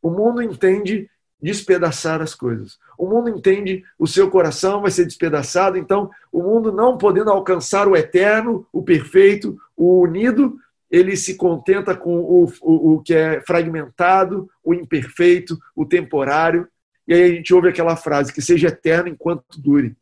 O 0.00 0.10
mundo 0.10 0.42
entende 0.42 1.08
despedaçar 1.40 2.22
as 2.22 2.34
coisas. 2.34 2.78
O 2.96 3.06
mundo 3.06 3.28
entende 3.28 3.84
o 3.98 4.06
seu 4.06 4.30
coração 4.30 4.80
vai 4.80 4.90
ser 4.90 5.04
despedaçado, 5.04 5.76
então 5.76 6.10
o 6.32 6.42
mundo 6.42 6.72
não 6.72 6.96
podendo 6.96 7.30
alcançar 7.30 7.86
o 7.86 7.94
eterno, 7.94 8.66
o 8.72 8.82
perfeito, 8.82 9.54
o 9.76 10.00
unido, 10.00 10.56
ele 10.94 11.16
se 11.16 11.34
contenta 11.34 11.96
com 11.96 12.20
o, 12.20 12.44
o, 12.62 12.94
o 12.94 13.02
que 13.02 13.12
é 13.12 13.40
fragmentado, 13.40 14.48
o 14.62 14.72
imperfeito, 14.72 15.58
o 15.74 15.84
temporário. 15.84 16.68
E 17.08 17.12
aí 17.12 17.22
a 17.24 17.34
gente 17.34 17.52
ouve 17.52 17.68
aquela 17.68 17.96
frase, 17.96 18.32
que 18.32 18.40
seja 18.40 18.68
eterno 18.68 19.08
enquanto 19.08 19.60
dure. 19.60 19.96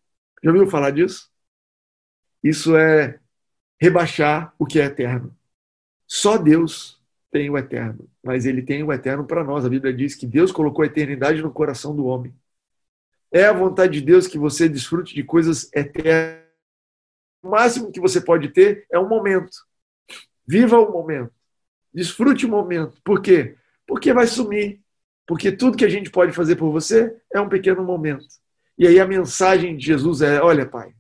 Já 0.45 0.51
ouviu 0.51 0.69
falar 0.69 0.91
disso? 0.91 1.31
Isso 2.45 2.77
é 2.77 3.19
rebaixar 3.81 4.55
o 4.59 4.67
que 4.67 4.79
é 4.79 4.85
eterno. 4.85 5.35
Só 6.07 6.37
Deus 6.37 7.01
tem 7.31 7.49
o 7.49 7.57
eterno, 7.57 8.07
mas 8.23 8.45
ele 8.45 8.61
tem 8.61 8.83
o 8.83 8.93
eterno 8.93 9.25
para 9.25 9.43
nós. 9.43 9.65
A 9.65 9.71
Bíblia 9.71 9.95
diz 9.95 10.15
que 10.15 10.27
Deus 10.27 10.53
colocou 10.53 10.83
a 10.83 10.87
eternidade 10.87 11.41
no 11.41 11.51
coração 11.51 11.97
do 11.97 12.05
homem. 12.05 12.35
É 13.33 13.47
a 13.47 13.53
vontade 13.55 13.99
de 13.99 14.05
Deus 14.05 14.27
que 14.27 14.37
você 14.37 14.69
desfrute 14.69 15.15
de 15.15 15.25
coisas 15.25 15.73
eternas. 15.73 16.43
O 17.43 17.49
máximo 17.49 17.91
que 17.91 17.99
você 17.99 18.21
pode 18.21 18.51
ter 18.51 18.87
é 18.93 18.99
um 18.99 19.09
momento. 19.09 19.72
Viva 20.53 20.79
o 20.79 20.93
momento. 20.93 21.33
Desfrute 21.95 22.45
o 22.45 22.49
momento. 22.51 23.01
Por 23.03 23.23
quê? 23.23 23.57
Porque 23.87 24.13
vai 24.13 24.27
sumir. 24.27 24.83
Porque 25.27 25.51
tudo 25.51 25.79
que 25.79 25.85
a 25.85 25.89
gente 25.89 26.11
pode 26.11 26.33
fazer 26.33 26.57
por 26.57 26.71
você 26.71 27.17
é 27.33 27.41
um 27.41 27.49
pequeno 27.49 27.83
momento. 27.83 28.27
E 28.77 28.87
aí 28.87 29.01
a 29.01 29.07
mensagem 29.07 29.75
de 29.79 29.87
Jesus 29.87 30.21
é: 30.21 30.43
olha, 30.43 30.67
Pai, 30.67 30.93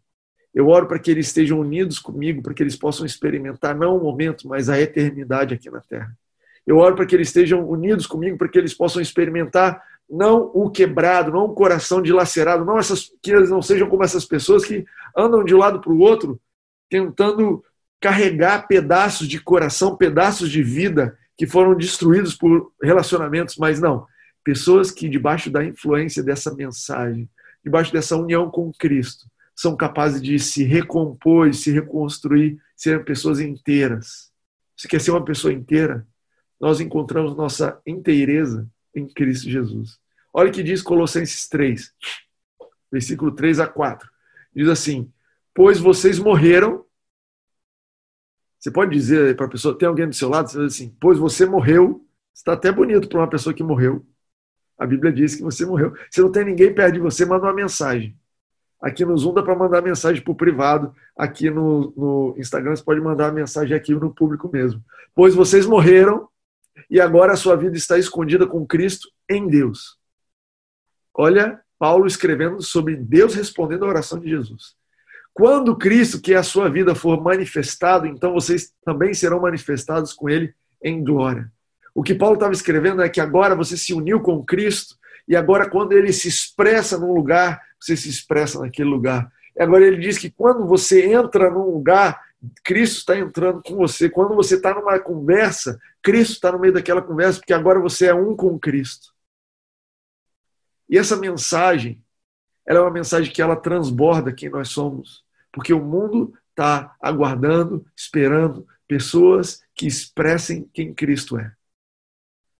eu 0.54 0.68
oro 0.68 0.86
para 0.86 0.98
que 0.98 1.10
eles 1.10 1.26
estejam 1.26 1.60
unidos 1.60 1.98
comigo, 1.98 2.40
para 2.40 2.54
que 2.54 2.62
eles 2.62 2.76
possam 2.76 3.04
experimentar 3.04 3.76
não 3.76 3.98
o 3.98 4.02
momento, 4.02 4.48
mas 4.48 4.70
a 4.70 4.80
eternidade 4.80 5.52
aqui 5.52 5.70
na 5.70 5.82
terra. 5.82 6.16
Eu 6.66 6.78
oro 6.78 6.96
para 6.96 7.04
que 7.04 7.14
eles 7.14 7.28
estejam 7.28 7.68
unidos 7.68 8.06
comigo, 8.06 8.38
para 8.38 8.48
que 8.48 8.58
eles 8.58 8.72
possam 8.72 9.02
experimentar 9.02 9.82
não 10.08 10.50
o 10.54 10.70
quebrado, 10.70 11.30
não 11.30 11.44
o 11.44 11.54
coração 11.54 12.00
dilacerado, 12.00 12.64
não 12.64 12.78
essas 12.78 13.12
que 13.20 13.30
eles 13.30 13.50
não 13.50 13.60
sejam 13.60 13.86
como 13.86 14.02
essas 14.02 14.24
pessoas 14.24 14.64
que 14.64 14.86
andam 15.14 15.44
de 15.44 15.54
um 15.54 15.58
lado 15.58 15.78
para 15.78 15.92
o 15.92 15.98
outro 15.98 16.40
tentando 16.88 17.62
carregar 18.02 18.66
pedaços 18.66 19.28
de 19.28 19.40
coração, 19.40 19.96
pedaços 19.96 20.50
de 20.50 20.60
vida 20.60 21.16
que 21.36 21.46
foram 21.46 21.76
destruídos 21.76 22.34
por 22.34 22.72
relacionamentos, 22.82 23.56
mas 23.56 23.80
não, 23.80 24.04
pessoas 24.42 24.90
que 24.90 25.08
debaixo 25.08 25.48
da 25.48 25.64
influência 25.64 26.20
dessa 26.20 26.52
mensagem, 26.52 27.30
debaixo 27.64 27.92
dessa 27.92 28.16
união 28.16 28.50
com 28.50 28.72
Cristo, 28.72 29.30
são 29.54 29.76
capazes 29.76 30.20
de 30.20 30.36
se 30.40 30.64
recompor, 30.64 31.48
de 31.48 31.56
se 31.56 31.70
reconstruir, 31.70 32.58
serem 32.76 33.04
pessoas 33.04 33.38
inteiras. 33.38 34.32
Você 34.76 34.88
quer 34.88 35.00
ser 35.00 35.12
uma 35.12 35.24
pessoa 35.24 35.52
inteira? 35.52 36.04
Nós 36.60 36.80
encontramos 36.80 37.36
nossa 37.36 37.80
inteireza 37.86 38.68
em 38.92 39.06
Cristo 39.06 39.48
Jesus. 39.48 39.96
Olha 40.34 40.50
o 40.50 40.52
que 40.52 40.62
diz 40.62 40.82
Colossenses 40.82 41.48
3, 41.48 41.92
versículo 42.90 43.30
3 43.30 43.60
a 43.60 43.68
4. 43.68 44.08
Diz 44.54 44.68
assim: 44.68 45.08
Pois 45.54 45.78
vocês 45.78 46.18
morreram. 46.18 46.84
Você 48.62 48.70
pode 48.70 48.92
dizer 48.92 49.34
para 49.34 49.46
a 49.46 49.48
pessoa, 49.48 49.76
tem 49.76 49.88
alguém 49.88 50.06
do 50.06 50.14
seu 50.14 50.28
lado, 50.28 50.48
você 50.48 50.58
diz 50.58 50.74
assim, 50.74 50.96
pois 51.00 51.18
você 51.18 51.44
morreu. 51.44 52.06
Está 52.32 52.52
até 52.52 52.70
bonito 52.70 53.08
para 53.08 53.18
uma 53.18 53.28
pessoa 53.28 53.52
que 53.52 53.62
morreu. 53.62 54.06
A 54.78 54.86
Bíblia 54.86 55.12
diz 55.12 55.34
que 55.34 55.42
você 55.42 55.66
morreu. 55.66 55.92
Se 56.08 56.20
não 56.20 56.30
tem 56.30 56.44
ninguém 56.44 56.72
perto 56.72 56.94
de 56.94 57.00
você, 57.00 57.26
manda 57.26 57.44
uma 57.44 57.52
mensagem. 57.52 58.16
Aqui 58.80 59.04
no 59.04 59.18
Zoom 59.18 59.34
dá 59.34 59.42
para 59.42 59.56
mandar 59.56 59.82
mensagem 59.82 60.22
para 60.22 60.30
o 60.30 60.36
privado. 60.36 60.94
Aqui 61.16 61.50
no, 61.50 61.92
no 61.96 62.34
Instagram 62.38 62.76
você 62.76 62.84
pode 62.84 63.00
mandar 63.00 63.32
mensagem 63.32 63.76
aqui 63.76 63.92
no 63.94 64.14
público 64.14 64.48
mesmo. 64.52 64.80
Pois 65.12 65.34
vocês 65.34 65.66
morreram 65.66 66.28
e 66.88 67.00
agora 67.00 67.32
a 67.32 67.36
sua 67.36 67.56
vida 67.56 67.76
está 67.76 67.98
escondida 67.98 68.46
com 68.46 68.64
Cristo 68.64 69.08
em 69.28 69.48
Deus. 69.48 69.98
Olha 71.12 71.60
Paulo 71.80 72.06
escrevendo 72.06 72.62
sobre 72.62 72.94
Deus 72.94 73.34
respondendo 73.34 73.84
à 73.84 73.88
oração 73.88 74.20
de 74.20 74.28
Jesus. 74.28 74.76
Quando 75.34 75.76
Cristo, 75.76 76.20
que 76.20 76.34
é 76.34 76.36
a 76.36 76.42
sua 76.42 76.68
vida, 76.68 76.94
for 76.94 77.20
manifestado, 77.22 78.06
então 78.06 78.32
vocês 78.32 78.72
também 78.84 79.14
serão 79.14 79.40
manifestados 79.40 80.12
com 80.12 80.28
Ele 80.28 80.54
em 80.82 81.02
glória. 81.02 81.50
O 81.94 82.02
que 82.02 82.14
Paulo 82.14 82.34
estava 82.34 82.52
escrevendo 82.52 83.02
é 83.02 83.08
que 83.08 83.20
agora 83.20 83.54
você 83.54 83.76
se 83.76 83.92
uniu 83.92 84.20
com 84.20 84.44
Cristo 84.44 84.96
e 85.28 85.36
agora 85.36 85.68
quando 85.68 85.92
ele 85.92 86.12
se 86.12 86.28
expressa 86.28 86.98
num 86.98 87.12
lugar, 87.12 87.60
você 87.78 87.96
se 87.96 88.08
expressa 88.08 88.58
naquele 88.60 88.88
lugar. 88.88 89.30
E 89.56 89.62
agora 89.62 89.86
ele 89.86 89.98
diz 89.98 90.18
que 90.18 90.30
quando 90.30 90.66
você 90.66 91.06
entra 91.12 91.50
num 91.50 91.70
lugar, 91.70 92.20
Cristo 92.64 92.98
está 92.98 93.16
entrando 93.16 93.62
com 93.62 93.76
você. 93.76 94.08
Quando 94.08 94.34
você 94.34 94.56
está 94.56 94.74
numa 94.74 94.98
conversa, 94.98 95.78
Cristo 96.02 96.32
está 96.32 96.50
no 96.50 96.58
meio 96.58 96.72
daquela 96.72 97.02
conversa, 97.02 97.38
porque 97.38 97.52
agora 97.52 97.78
você 97.78 98.06
é 98.06 98.14
um 98.14 98.34
com 98.34 98.58
Cristo. 98.58 99.12
E 100.88 100.98
essa 100.98 101.16
mensagem, 101.16 102.02
ela 102.66 102.78
é 102.78 102.82
uma 102.82 102.90
mensagem 102.90 103.32
que 103.32 103.42
ela 103.42 103.56
transborda 103.56 104.32
quem 104.32 104.48
nós 104.48 104.68
somos, 104.68 105.24
porque 105.52 105.72
o 105.72 105.82
mundo 105.82 106.34
está 106.50 106.94
aguardando, 107.00 107.84
esperando 107.96 108.66
pessoas 108.86 109.62
que 109.74 109.86
expressem 109.86 110.68
quem 110.72 110.92
Cristo 110.92 111.38
é. 111.38 111.52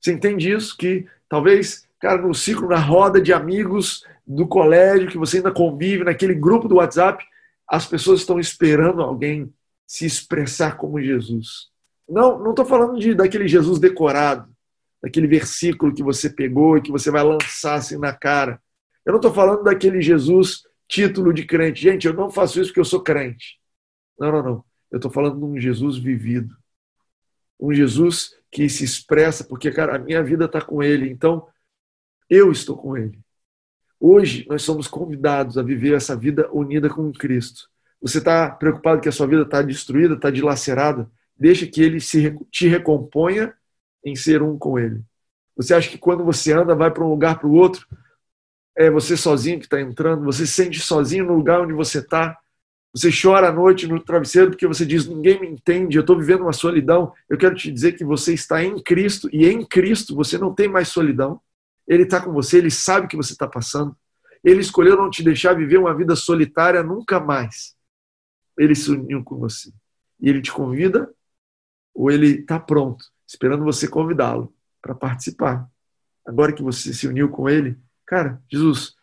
Você 0.01 0.13
entende 0.13 0.51
isso? 0.51 0.77
Que 0.77 1.07
talvez, 1.29 1.87
cara, 2.01 2.21
no 2.21 2.35
ciclo, 2.35 2.69
na 2.69 2.79
roda 2.79 3.21
de 3.21 3.33
amigos 3.33 4.05
do 4.27 4.47
colégio, 4.47 5.09
que 5.09 5.19
você 5.19 5.37
ainda 5.37 5.53
convive, 5.53 6.05
naquele 6.05 6.35
grupo 6.35 6.67
do 6.67 6.77
WhatsApp, 6.77 7.25
as 7.69 7.87
pessoas 7.87 8.21
estão 8.21 8.41
esperando 8.41 9.03
alguém 9.03 9.53
se 9.87 10.07
expressar 10.07 10.77
como 10.77 11.01
Jesus. 11.01 11.71
Não, 12.09 12.39
não 12.39 12.51
estou 12.51 12.65
falando 12.65 12.99
de 12.99 13.15
daquele 13.15 13.47
Jesus 13.47 13.79
decorado, 13.79 14.51
daquele 15.03 15.27
versículo 15.27 15.95
que 15.95 16.03
você 16.03 16.29
pegou 16.29 16.77
e 16.77 16.83
que 16.83 16.91
você 16.91 17.11
vai 17.11 17.23
lançar 17.23 17.75
assim 17.75 17.99
na 17.99 18.13
cara. 18.13 18.61
Eu 19.05 19.13
não 19.13 19.19
estou 19.19 19.33
falando 19.33 19.63
daquele 19.63 20.01
Jesus 20.01 20.63
título 20.89 21.33
de 21.33 21.45
crente. 21.45 21.83
Gente, 21.83 22.07
eu 22.07 22.13
não 22.13 22.31
faço 22.31 22.61
isso 22.61 22.71
porque 22.71 22.81
eu 22.81 22.85
sou 22.85 23.03
crente. 23.03 23.59
Não, 24.19 24.31
não, 24.31 24.43
não. 24.43 24.65
Eu 24.91 24.97
estou 24.97 25.11
falando 25.11 25.39
de 25.39 25.45
um 25.45 25.59
Jesus 25.59 25.99
vivido. 25.99 26.55
Um 27.59 27.73
Jesus 27.73 28.35
que 28.51 28.69
se 28.69 28.85
expressa, 28.85 29.45
porque, 29.45 29.71
cara, 29.71 29.97
a 29.97 29.99
minha 29.99 30.23
vida 30.23 30.45
está 30.45 30.61
com 30.61 30.83
Ele. 30.83 31.09
Então, 31.09 31.49
eu 32.29 32.53
estou 32.53 32.77
com 32.77 32.97
Ele. 32.97 33.19
Hoje, 33.99 34.45
nós 34.49 34.63
somos 34.63 34.89
convidados 34.89 35.57
a 35.57 35.63
viver 35.63 35.95
essa 35.95 36.17
vida 36.17 36.51
unida 36.53 36.91
com 36.91 37.13
Cristo. 37.13 37.71
Você 38.03 38.19
está 38.19 38.51
preocupado 38.51 39.01
que 39.01 39.09
a 39.09 39.13
sua 39.13 39.29
vida 39.29 39.43
está 39.43 39.63
destruída, 39.63 40.15
está 40.15 40.29
dilacerada? 40.29 41.09
Deixa 41.39 41.67
que 41.67 41.81
ele 41.81 42.01
se, 42.01 42.37
te 42.51 42.67
recomponha 42.67 43.55
em 44.05 44.17
ser 44.17 44.43
um 44.43 44.59
com 44.59 44.79
ele. 44.79 45.01
Você 45.57 45.73
acha 45.73 45.89
que 45.89 45.97
quando 45.97 46.25
você 46.25 46.53
anda, 46.53 46.75
vai 46.75 46.91
para 46.91 47.05
um 47.05 47.11
lugar 47.11 47.39
para 47.39 47.47
o 47.47 47.55
outro, 47.55 47.87
é 48.77 48.91
você 48.91 49.17
sozinho 49.17 49.59
que 49.59 49.67
está 49.67 49.81
entrando, 49.81 50.25
você 50.25 50.47
se 50.47 50.53
sente 50.53 50.81
sozinho 50.81 51.27
no 51.27 51.35
lugar 51.35 51.61
onde 51.61 51.73
você 51.73 51.99
está, 51.99 52.39
você 52.95 53.11
chora 53.11 53.49
à 53.49 53.53
noite 53.53 53.87
no 53.87 54.01
travesseiro 54.01 54.51
porque 54.51 54.67
você 54.67 54.85
diz: 54.85 55.07
ninguém 55.07 55.41
me 55.41 55.49
entende, 55.49 55.97
eu 55.97 56.03
estou 56.03 56.19
vivendo 56.19 56.43
uma 56.43 56.53
solidão. 56.53 57.13
Eu 57.29 57.39
quero 57.39 57.55
te 57.55 57.73
dizer 57.73 57.93
que 57.93 58.05
você 58.05 58.35
está 58.35 58.63
em 58.63 58.83
Cristo 58.83 59.29
e 59.33 59.47
em 59.47 59.65
Cristo 59.65 60.15
você 60.15 60.37
não 60.37 60.55
tem 60.55 60.69
mais 60.69 60.89
solidão. 60.89 61.41
Ele 61.89 62.03
está 62.03 62.21
com 62.21 62.33
você, 62.33 62.59
ele 62.59 62.71
sabe 62.71 63.07
o 63.07 63.09
que 63.09 63.17
você 63.17 63.33
está 63.33 63.49
passando. 63.49 63.97
Ele 64.45 64.61
escolheu 64.61 64.97
não 64.97 65.09
te 65.09 65.23
deixar 65.23 65.55
viver 65.55 65.79
uma 65.79 65.97
vida 65.97 66.15
solitária 66.15 66.83
nunca 66.83 67.19
mais 67.19 67.75
ele 68.59 68.75
se 68.75 68.91
uniu 68.91 69.23
com 69.25 69.37
você. 69.37 69.73
E 70.21 70.29
ele 70.29 70.41
te 70.41 70.53
convida, 70.53 71.13
ou 71.95 72.11
ele 72.11 72.41
está 72.41 72.59
pronto, 72.59 73.05
esperando 73.27 73.65
você 73.65 73.89
convidá-lo 73.89 74.55
para 74.81 74.95
participar. 74.95 75.69
Agora 76.27 76.53
que 76.53 76.63
você 76.63 76.93
se 76.93 77.07
uniu 77.07 77.29
com 77.29 77.49
ele, 77.49 77.77
cara, 78.13 78.43
Jesus, 78.47 78.95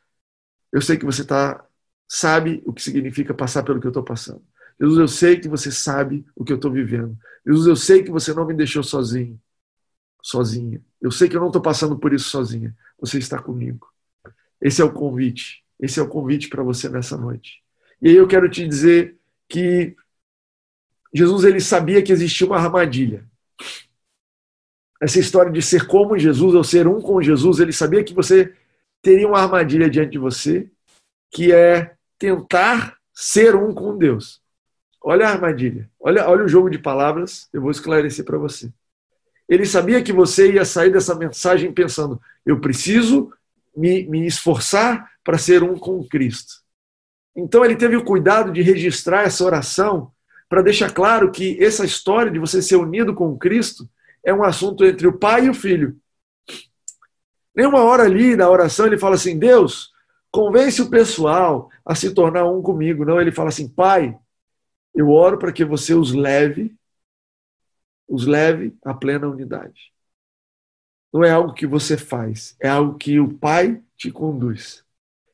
eu 0.71 0.79
sei 0.83 0.95
que 0.95 1.03
você 1.03 1.25
tá, 1.25 1.65
sabe 2.07 2.61
o 2.63 2.71
que 2.71 2.79
significa 2.79 3.33
passar 3.33 3.63
pelo 3.63 3.79
que 3.79 3.87
eu 3.87 3.89
estou 3.89 4.03
passando. 4.03 4.43
Jesus, 4.79 4.99
eu 4.99 5.07
sei 5.07 5.39
que 5.39 5.47
você 5.47 5.71
sabe 5.71 6.23
o 6.35 6.45
que 6.45 6.53
eu 6.53 6.57
estou 6.57 6.71
vivendo. 6.71 7.17
Jesus, 7.43 7.65
eu 7.65 7.75
sei 7.75 8.03
que 8.03 8.11
você 8.11 8.35
não 8.35 8.45
me 8.45 8.53
deixou 8.53 8.83
sozinho, 8.83 9.41
sozinha. 10.21 10.79
Eu 11.01 11.09
sei 11.09 11.27
que 11.27 11.35
eu 11.35 11.41
não 11.41 11.47
estou 11.47 11.61
passando 11.61 11.97
por 11.97 12.13
isso 12.13 12.29
sozinha. 12.29 12.77
Você 12.99 13.17
está 13.17 13.41
comigo. 13.41 13.87
Esse 14.61 14.79
é 14.79 14.85
o 14.85 14.93
convite. 14.93 15.65
Esse 15.79 15.99
é 15.99 16.03
o 16.03 16.07
convite 16.07 16.47
para 16.47 16.61
você 16.61 16.87
nessa 16.87 17.17
noite. 17.17 17.63
E 17.99 18.09
aí 18.09 18.15
eu 18.15 18.27
quero 18.27 18.47
te 18.47 18.67
dizer 18.67 19.17
que 19.47 19.95
Jesus 21.11 21.45
ele 21.45 21.59
sabia 21.59 22.03
que 22.03 22.11
existia 22.11 22.45
uma 22.45 22.57
armadilha. 22.57 23.27
Essa 25.01 25.19
história 25.19 25.51
de 25.51 25.63
ser 25.63 25.87
como 25.87 26.15
Jesus 26.15 26.53
ou 26.53 26.63
ser 26.63 26.87
um 26.87 27.01
com 27.01 27.19
Jesus, 27.19 27.59
ele 27.59 27.73
sabia 27.73 28.03
que 28.03 28.13
você 28.13 28.53
teria 29.01 29.27
uma 29.27 29.39
armadilha 29.39 29.89
diante 29.89 30.11
de 30.11 30.17
você, 30.17 30.69
que 31.31 31.51
é 31.51 31.93
tentar 32.17 32.97
ser 33.13 33.55
um 33.55 33.73
com 33.73 33.97
Deus. 33.97 34.41
Olha 35.01 35.27
a 35.27 35.31
armadilha, 35.31 35.89
olha, 35.99 36.27
olha 36.27 36.43
o 36.43 36.49
jogo 36.49 36.69
de 36.69 36.77
palavras, 36.77 37.47
eu 37.53 37.61
vou 37.61 37.71
esclarecer 37.71 38.25
para 38.25 38.37
você. 38.37 38.71
Ele 39.47 39.65
sabia 39.65 40.03
que 40.03 40.13
você 40.13 40.51
ia 40.51 40.65
sair 40.65 40.91
dessa 40.91 41.15
mensagem 41.15 41.71
pensando: 41.73 42.21
eu 42.45 42.59
preciso 42.59 43.31
me, 43.75 44.03
me 44.07 44.27
esforçar 44.27 45.09
para 45.23 45.37
ser 45.37 45.63
um 45.63 45.77
com 45.77 46.03
Cristo. 46.03 46.55
Então 47.35 47.63
ele 47.63 47.75
teve 47.75 47.95
o 47.95 48.03
cuidado 48.03 48.51
de 48.51 48.61
registrar 48.61 49.23
essa 49.23 49.43
oração 49.43 50.11
para 50.49 50.61
deixar 50.61 50.91
claro 50.91 51.31
que 51.31 51.63
essa 51.63 51.85
história 51.85 52.31
de 52.31 52.39
você 52.39 52.61
ser 52.61 52.75
unido 52.75 53.13
com 53.13 53.37
Cristo 53.37 53.89
é 54.23 54.33
um 54.33 54.43
assunto 54.43 54.83
entre 54.83 55.07
o 55.07 55.17
pai 55.17 55.45
e 55.45 55.49
o 55.49 55.53
filho. 55.53 55.95
Nenhuma 57.59 57.83
hora 57.83 58.03
ali 58.03 58.37
na 58.37 58.49
oração 58.49 58.87
ele 58.87 58.97
fala 58.97 59.15
assim: 59.15 59.37
Deus, 59.37 59.91
convence 60.31 60.81
o 60.81 60.89
pessoal 60.89 61.69
a 61.83 61.93
se 61.93 62.13
tornar 62.13 62.45
um 62.45 62.61
comigo. 62.61 63.03
Não, 63.03 63.19
ele 63.19 63.33
fala 63.33 63.49
assim: 63.49 63.67
Pai, 63.67 64.17
eu 64.95 65.09
oro 65.09 65.37
para 65.37 65.51
que 65.51 65.65
você 65.65 65.93
os 65.93 66.13
leve, 66.13 66.73
os 68.07 68.25
leve 68.25 68.73
à 68.81 68.93
plena 68.93 69.27
unidade. 69.27 69.91
Não 71.11 71.21
é 71.21 71.31
algo 71.31 71.53
que 71.53 71.67
você 71.67 71.97
faz, 71.97 72.55
é 72.61 72.69
algo 72.69 72.97
que 72.97 73.19
o 73.19 73.37
Pai 73.37 73.83
te 73.97 74.09
conduz. 74.09 74.85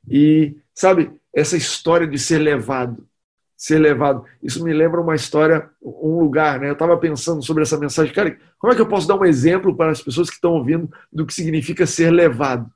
E, 0.10 0.58
sabe, 0.74 1.12
essa 1.32 1.56
história 1.56 2.08
de 2.08 2.18
ser 2.18 2.40
levado, 2.40 3.08
ser 3.58 3.80
levado. 3.80 4.26
Isso 4.44 4.64
me 4.64 4.74
lembra 4.74 5.02
uma 5.02 5.16
história, 5.16 5.70
um 5.82 6.20
lugar, 6.20 6.60
né? 6.60 6.70
Eu 6.70 6.74
estava 6.74 6.98
pensando 6.98 7.44
sobre 7.44 7.64
essa 7.64 7.78
mensagem, 7.78 8.14
cara, 8.14 8.38
como 8.60 8.74
é 8.74 8.76
que 8.76 8.82
eu 8.82 8.88
posso 8.88 9.08
dar 9.08 9.16
um 9.16 9.26
exemplo 9.26 9.76
para 9.76 9.92
as 9.92 10.02
pessoas 10.02 10.30
que 10.30 10.36
estão 10.36 10.54
ouvindo 10.54 10.90
do 11.12 11.26
que 11.26 11.34
significa 11.34 11.86
ser 11.86 12.12
levado? 12.12 12.70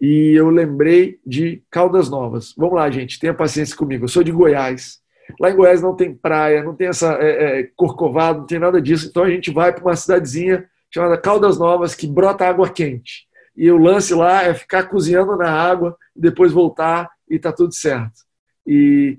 E 0.00 0.32
eu 0.36 0.50
lembrei 0.50 1.18
de 1.24 1.62
Caldas 1.70 2.10
Novas. 2.10 2.54
Vamos 2.56 2.74
lá, 2.74 2.90
gente, 2.90 3.18
tenha 3.18 3.34
paciência 3.34 3.76
comigo. 3.76 4.04
Eu 4.04 4.08
sou 4.08 4.22
de 4.22 4.32
Goiás. 4.32 4.98
Lá 5.40 5.50
em 5.50 5.56
Goiás 5.56 5.80
não 5.80 5.94
tem 5.94 6.14
praia, 6.14 6.62
não 6.62 6.74
tem 6.74 6.88
essa 6.88 7.14
é, 7.14 7.60
é, 7.60 7.62
corcovado, 7.74 8.40
não 8.40 8.46
tem 8.46 8.58
nada 8.58 8.80
disso. 8.80 9.08
Então 9.08 9.22
a 9.22 9.30
gente 9.30 9.50
vai 9.50 9.72
para 9.72 9.82
uma 9.82 9.96
cidadezinha 9.96 10.68
chamada 10.92 11.16
Caldas 11.16 11.58
Novas 11.58 11.94
que 11.94 12.06
brota 12.06 12.46
água 12.46 12.68
quente. 12.68 13.26
E 13.56 13.70
o 13.70 13.78
lance 13.78 14.12
lá 14.14 14.42
é 14.42 14.52
ficar 14.52 14.84
cozinhando 14.84 15.36
na 15.36 15.50
água 15.50 15.96
depois 16.14 16.52
voltar 16.52 17.08
e 17.28 17.36
está 17.36 17.52
tudo 17.52 17.74
certo. 17.74 18.24
E 18.66 19.18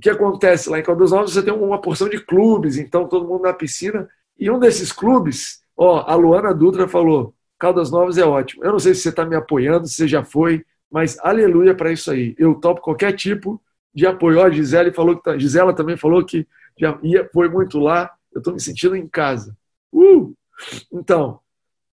o 0.00 0.02
que 0.02 0.08
acontece 0.08 0.70
lá 0.70 0.78
em 0.78 0.82
Caldas 0.82 1.10
Novas? 1.10 1.32
Você 1.32 1.42
tem 1.42 1.52
uma 1.52 1.78
porção 1.78 2.08
de 2.08 2.18
clubes, 2.18 2.78
então 2.78 3.06
todo 3.06 3.28
mundo 3.28 3.42
na 3.42 3.52
piscina. 3.52 4.08
E 4.38 4.50
um 4.50 4.58
desses 4.58 4.90
clubes, 4.90 5.62
ó, 5.76 6.10
a 6.10 6.14
Luana 6.14 6.54
Dutra 6.54 6.88
falou: 6.88 7.34
Caldas 7.58 7.90
Novas 7.90 8.16
é 8.16 8.24
ótimo. 8.24 8.64
Eu 8.64 8.72
não 8.72 8.78
sei 8.78 8.94
se 8.94 9.02
você 9.02 9.10
está 9.10 9.26
me 9.26 9.36
apoiando, 9.36 9.86
se 9.86 9.92
você 9.92 10.08
já 10.08 10.24
foi, 10.24 10.64
mas 10.90 11.18
aleluia 11.20 11.74
para 11.74 11.92
isso 11.92 12.10
aí. 12.10 12.34
Eu 12.38 12.54
topo 12.54 12.80
qualquer 12.80 13.12
tipo 13.12 13.60
de 13.94 14.06
apoio. 14.06 14.40
A 14.40 14.48
Gisele 14.48 14.90
falou 14.90 15.18
que 15.18 15.22
tá, 15.22 15.36
Gisela 15.36 15.74
também 15.74 15.98
falou 15.98 16.24
que 16.24 16.48
já 16.78 16.98
ia, 17.02 17.28
foi 17.30 17.50
muito 17.50 17.78
lá. 17.78 18.10
Eu 18.32 18.38
estou 18.38 18.54
me 18.54 18.60
sentindo 18.60 18.96
em 18.96 19.06
casa. 19.06 19.54
Uh! 19.92 20.32
Então, 20.90 21.40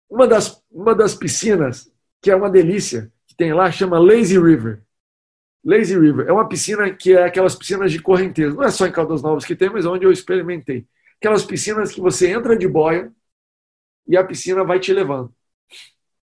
uma 0.09 0.25
das, 0.25 0.63
uma 0.71 0.95
das 0.95 1.13
piscinas, 1.13 1.91
que 2.21 2.31
é 2.31 2.35
uma 2.37 2.49
delícia, 2.49 3.11
que 3.27 3.35
tem 3.35 3.53
lá, 3.53 3.69
chama 3.69 3.99
Lazy 3.99 4.39
River. 4.39 4.81
Lazy 5.67 5.99
River 5.99 6.27
é 6.29 6.31
uma 6.31 6.47
piscina 6.47 6.89
que 6.93 7.11
é 7.11 7.25
aquelas 7.25 7.53
piscinas 7.53 7.91
de 7.91 8.01
correnteza. 8.01 8.55
Não 8.55 8.63
é 8.63 8.71
só 8.71 8.87
em 8.87 8.91
Caldas 8.91 9.21
Novas 9.21 9.43
que 9.43 9.53
tem, 9.53 9.69
mas 9.69 9.83
é 9.83 9.89
onde 9.89 10.05
eu 10.05 10.11
experimentei. 10.13 10.85
Aquelas 11.19 11.43
piscinas 11.43 11.91
que 11.91 11.99
você 11.99 12.29
entra 12.29 12.57
de 12.57 12.65
boia 12.65 13.11
e 14.07 14.15
a 14.15 14.23
piscina 14.23 14.63
vai 14.63 14.79
te 14.79 14.93
levando. 14.93 15.29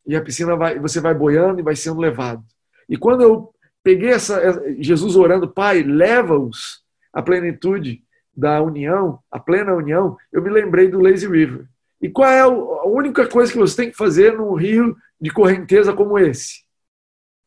E 0.07 0.15
a 0.15 0.21
piscina 0.21 0.55
vai, 0.55 0.79
você 0.79 1.01
vai 1.01 1.13
boiando 1.13 1.59
e 1.59 1.63
vai 1.63 1.75
sendo 1.75 1.99
levado. 1.99 2.45
E 2.87 2.95
quando 2.95 3.23
eu 3.23 3.53
peguei 3.83 4.11
essa 4.11 4.39
Jesus 4.79 5.17
orando, 5.17 5.49
Pai, 5.49 5.83
leva-os 5.83 6.81
à 7.11 7.21
plenitude 7.21 8.01
da 8.33 8.61
união, 8.61 9.19
a 9.29 9.37
plena 9.37 9.73
união, 9.73 10.15
eu 10.31 10.41
me 10.41 10.49
lembrei 10.49 10.87
do 10.87 11.01
Lazy 11.01 11.27
River. 11.27 11.65
E 12.01 12.09
qual 12.09 12.29
é 12.29 12.39
a 12.39 12.85
única 12.85 13.27
coisa 13.27 13.51
que 13.51 13.57
você 13.57 13.75
tem 13.75 13.91
que 13.91 13.97
fazer 13.97 14.37
num 14.37 14.53
rio 14.53 14.95
de 15.19 15.29
correnteza 15.29 15.91
como 15.91 16.17
esse? 16.17 16.63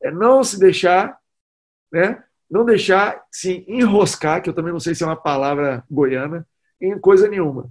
É 0.02 0.10
não 0.10 0.44
se 0.44 0.58
deixar, 0.58 1.16
né? 1.92 2.22
Não 2.50 2.64
deixar 2.64 3.22
se 3.30 3.64
enroscar, 3.68 4.42
que 4.42 4.48
eu 4.48 4.54
também 4.54 4.72
não 4.72 4.80
sei 4.80 4.94
se 4.94 5.02
é 5.02 5.06
uma 5.06 5.16
palavra 5.16 5.84
goiana, 5.90 6.46
em 6.80 6.98
coisa 6.98 7.28
nenhuma. 7.28 7.70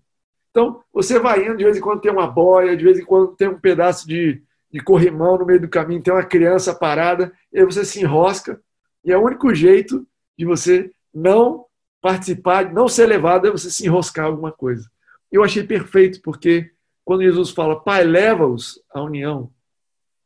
Então, 0.51 0.81
você 0.91 1.19
vai 1.19 1.45
indo, 1.45 1.57
de 1.57 1.63
vez 1.63 1.77
em 1.77 1.81
quando 1.81 2.01
tem 2.01 2.11
uma 2.11 2.27
boia, 2.27 2.75
de 2.75 2.83
vez 2.83 2.99
em 2.99 3.05
quando 3.05 3.35
tem 3.35 3.47
um 3.47 3.59
pedaço 3.59 4.07
de, 4.07 4.41
de 4.71 4.79
corrimão 4.79 5.37
no 5.37 5.45
meio 5.45 5.61
do 5.61 5.69
caminho, 5.69 6.01
tem 6.01 6.13
uma 6.13 6.23
criança 6.23 6.73
parada, 6.73 7.31
e 7.51 7.59
aí 7.59 7.65
você 7.65 7.85
se 7.85 8.01
enrosca, 8.01 8.61
e 9.03 9.11
é 9.11 9.17
o 9.17 9.23
único 9.23 9.53
jeito 9.53 10.05
de 10.37 10.45
você 10.45 10.91
não 11.13 11.65
participar, 12.01 12.73
não 12.73 12.87
ser 12.87 13.05
levado, 13.05 13.47
é 13.47 13.51
você 13.51 13.69
se 13.69 13.85
enroscar 13.85 14.25
alguma 14.25 14.51
coisa. 14.51 14.89
Eu 15.31 15.43
achei 15.43 15.63
perfeito, 15.63 16.21
porque 16.21 16.71
quando 17.03 17.23
Jesus 17.23 17.51
fala, 17.51 17.79
Pai, 17.79 18.03
leva-os 18.03 18.81
à 18.93 19.01
união 19.01 19.51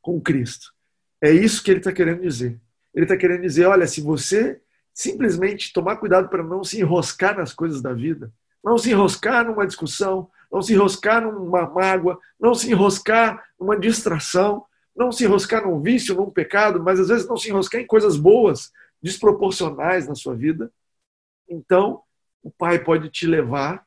com 0.01 0.19
Cristo, 0.19 0.73
é 1.21 1.31
isso 1.31 1.63
que 1.63 1.71
ele 1.71 1.79
está 1.79 1.91
querendo 1.91 2.21
dizer. 2.21 2.59
Ele 2.93 3.05
está 3.05 3.17
querendo 3.17 3.41
dizer: 3.41 3.65
olha, 3.65 3.87
se 3.87 4.01
você 4.01 4.59
simplesmente 4.93 5.71
tomar 5.73 5.97
cuidado 5.97 6.29
para 6.29 6.43
não 6.43 6.63
se 6.63 6.79
enroscar 6.79 7.37
nas 7.37 7.53
coisas 7.53 7.81
da 7.81 7.93
vida, 7.93 8.31
não 8.63 8.77
se 8.77 8.91
enroscar 8.91 9.45
numa 9.45 9.65
discussão, 9.65 10.29
não 10.51 10.61
se 10.61 10.73
enroscar 10.73 11.21
numa 11.21 11.67
mágoa, 11.69 12.19
não 12.39 12.53
se 12.53 12.69
enroscar 12.71 13.43
numa 13.59 13.79
distração, 13.79 14.65
não 14.95 15.11
se 15.11 15.23
enroscar 15.23 15.65
num 15.65 15.81
vício, 15.81 16.15
num 16.15 16.29
pecado, 16.29 16.83
mas 16.83 16.99
às 16.99 17.07
vezes 17.07 17.27
não 17.27 17.37
se 17.37 17.49
enroscar 17.49 17.81
em 17.81 17.87
coisas 17.87 18.17
boas, 18.17 18.71
desproporcionais 19.01 20.07
na 20.07 20.13
sua 20.13 20.35
vida, 20.35 20.71
então 21.49 22.03
o 22.43 22.51
Pai 22.51 22.79
pode 22.79 23.09
te 23.09 23.25
levar 23.25 23.85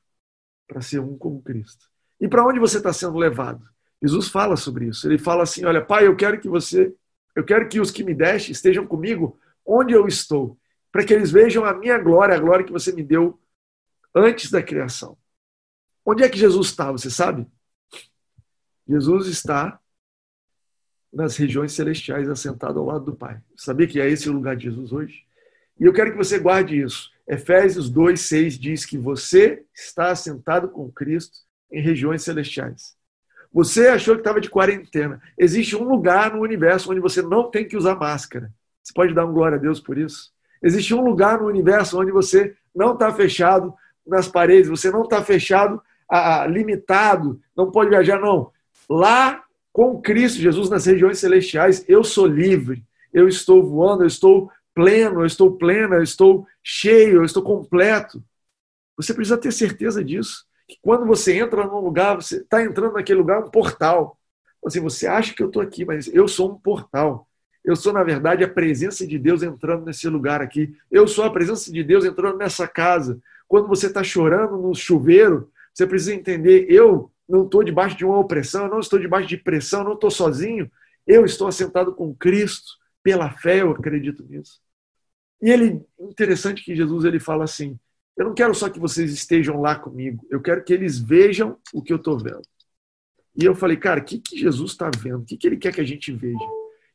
para 0.66 0.80
ser 0.80 1.00
um 1.00 1.16
com 1.16 1.40
Cristo. 1.40 1.87
E 2.20 2.28
para 2.28 2.44
onde 2.44 2.58
você 2.58 2.78
está 2.78 2.92
sendo 2.92 3.16
levado? 3.16 3.62
Jesus 4.02 4.28
fala 4.28 4.56
sobre 4.56 4.87
isso. 4.87 5.06
Ele 5.06 5.18
fala 5.18 5.42
assim: 5.42 5.64
Olha, 5.64 5.84
Pai, 5.84 6.06
eu 6.06 6.16
quero 6.16 6.40
que 6.40 6.49
você, 6.49 6.94
eu 7.34 7.44
quero 7.44 7.68
que 7.68 7.80
os 7.80 7.90
que 7.90 8.04
me 8.04 8.14
deste 8.14 8.52
estejam 8.52 8.86
comigo 8.86 9.38
onde 9.66 9.94
eu 9.94 10.06
estou, 10.06 10.58
para 10.92 11.04
que 11.04 11.12
eles 11.12 11.30
vejam 11.30 11.64
a 11.64 11.74
minha 11.74 11.98
glória, 11.98 12.36
a 12.36 12.40
glória 12.40 12.64
que 12.64 12.72
você 12.72 12.92
me 12.92 13.02
deu 13.02 13.40
antes 14.14 14.50
da 14.50 14.62
criação. 14.62 15.18
Onde 16.04 16.22
é 16.22 16.28
que 16.28 16.38
Jesus 16.38 16.68
está, 16.68 16.92
você 16.92 17.10
sabe? 17.10 17.46
Jesus 18.86 19.26
está 19.26 19.80
nas 21.12 21.36
regiões 21.36 21.72
celestiais, 21.72 22.28
assentado 22.28 22.78
ao 22.78 22.86
lado 22.86 23.04
do 23.06 23.16
Pai. 23.16 23.40
Sabia 23.56 23.86
que 23.86 24.00
é 24.00 24.08
esse 24.08 24.28
o 24.28 24.32
lugar 24.32 24.56
de 24.56 24.64
Jesus 24.64 24.92
hoje? 24.92 25.24
E 25.80 25.84
eu 25.84 25.92
quero 25.92 26.10
que 26.10 26.16
você 26.16 26.38
guarde 26.38 26.80
isso. 26.80 27.10
Efésios 27.26 27.88
2, 27.88 28.20
6 28.20 28.58
diz 28.58 28.84
que 28.84 28.99
você 28.99 29.64
está 29.75 30.10
assentado 30.10 30.68
com 30.68 30.92
Cristo 30.92 31.38
em 31.70 31.80
regiões 31.80 32.23
celestiais. 32.23 32.94
Você 33.54 33.86
achou 33.86 34.17
que 34.17 34.21
estava 34.21 34.40
de 34.40 34.50
quarentena. 34.50 35.23
Existe 35.38 35.76
um 35.76 35.84
lugar 35.84 36.34
no 36.34 36.43
universo 36.43 36.90
onde 36.90 36.99
você 36.99 37.23
não 37.23 37.49
tem 37.49 37.64
que 37.64 37.76
usar 37.76 37.95
máscara. 37.95 38.50
Você 38.82 38.93
pode 38.93 39.14
dar 39.14 39.25
um 39.25 39.32
glória 39.32 39.56
a 39.56 39.60
Deus 39.60 39.78
por 39.78 39.97
isso? 39.97 40.32
Existe 40.60 40.93
um 40.93 41.00
lugar 41.00 41.40
no 41.40 41.47
universo 41.47 42.00
onde 42.00 42.10
você 42.10 42.56
não 42.75 42.95
está 42.95 43.12
fechado 43.12 43.73
nas 44.04 44.26
paredes, 44.26 44.69
você 44.69 44.90
não 44.90 45.04
está 45.04 45.23
fechado, 45.23 45.80
a, 46.10 46.47
limitado, 46.47 47.40
não 47.56 47.71
pode 47.71 47.90
viajar, 47.90 48.21
não. 48.21 48.50
Lá, 48.90 49.45
com 49.73 50.00
Cristo 50.02 50.40
Jesus 50.40 50.69
nas 50.69 50.84
regiões 50.84 51.21
celestiais, 51.21 51.84
eu 51.88 52.02
sou 52.02 52.26
livre, 52.26 52.84
eu 53.12 53.28
estou 53.28 53.64
voando, 53.64 54.02
eu 54.02 54.08
estou 54.08 54.50
pleno, 54.75 55.21
eu 55.21 55.26
estou 55.26 55.52
plena, 55.52 55.97
eu 55.97 56.02
estou 56.02 56.45
cheio, 56.60 57.19
eu 57.19 57.25
estou 57.25 57.43
completo. 57.43 58.23
Você 58.97 59.14
precisa 59.14 59.38
ter 59.38 59.52
certeza 59.52 60.02
disso. 60.02 60.45
Que 60.68 60.78
quando 60.80 61.06
você 61.06 61.36
entra 61.36 61.66
num 61.66 61.80
lugar, 61.80 62.16
você 62.16 62.38
está 62.38 62.62
entrando 62.62 62.94
naquele 62.94 63.18
lugar, 63.18 63.42
um 63.42 63.50
portal. 63.50 64.18
Assim, 64.64 64.80
você 64.80 65.06
acha 65.06 65.34
que 65.34 65.42
eu 65.42 65.48
estou 65.48 65.60
aqui, 65.62 65.84
mas 65.84 66.06
eu 66.08 66.26
sou 66.26 66.50
um 66.50 66.58
portal. 66.58 67.28
Eu 67.64 67.76
sou, 67.76 67.92
na 67.92 68.02
verdade, 68.02 68.44
a 68.44 68.48
presença 68.48 69.06
de 69.06 69.18
Deus 69.18 69.42
entrando 69.42 69.86
nesse 69.86 70.08
lugar 70.08 70.42
aqui. 70.42 70.74
Eu 70.90 71.06
sou 71.08 71.24
a 71.24 71.30
presença 71.30 71.72
de 71.72 71.82
Deus 71.82 72.04
entrando 72.04 72.36
nessa 72.36 72.68
casa. 72.68 73.18
Quando 73.48 73.68
você 73.68 73.86
está 73.86 74.02
chorando 74.02 74.56
no 74.58 74.74
chuveiro, 74.74 75.50
você 75.72 75.86
precisa 75.86 76.14
entender: 76.14 76.66
eu 76.68 77.10
não 77.28 77.44
estou 77.44 77.64
debaixo 77.64 77.96
de 77.96 78.04
uma 78.04 78.18
opressão, 78.18 78.64
eu 78.64 78.70
não 78.70 78.80
estou 78.80 78.98
debaixo 78.98 79.28
de 79.28 79.38
pressão, 79.38 79.80
eu 79.80 79.86
não 79.86 79.94
estou 79.94 80.10
sozinho. 80.10 80.70
Eu 81.06 81.24
estou 81.24 81.48
assentado 81.48 81.94
com 81.94 82.14
Cristo. 82.14 82.72
Pela 83.02 83.30
fé 83.30 83.60
eu 83.60 83.70
acredito 83.70 84.24
nisso. 84.24 84.60
E 85.42 85.50
ele, 85.50 85.82
interessante 86.00 86.64
que 86.64 86.74
Jesus 86.74 87.04
ele 87.04 87.20
fala 87.20 87.44
assim: 87.44 87.78
eu 88.16 88.26
não 88.26 88.34
quero 88.34 88.54
só 88.54 88.68
que 88.68 88.78
vocês 88.78 89.12
estejam 89.12 89.60
lá 89.60 89.76
comigo, 89.76 90.26
eu 90.30 90.40
quero 90.40 90.62
que 90.62 90.72
eles 90.72 90.98
vejam 90.98 91.58
o 91.72 91.82
que 91.82 91.92
eu 91.92 91.96
estou 91.96 92.18
vendo. 92.18 92.42
E 93.36 93.44
eu 93.44 93.54
falei, 93.54 93.76
cara, 93.76 94.00
o 94.00 94.04
que, 94.04 94.18
que 94.18 94.38
Jesus 94.38 94.72
está 94.72 94.90
vendo? 94.96 95.22
O 95.22 95.24
que, 95.24 95.36
que 95.36 95.46
ele 95.46 95.56
quer 95.56 95.74
que 95.74 95.80
a 95.80 95.86
gente 95.86 96.12
veja? 96.12 96.38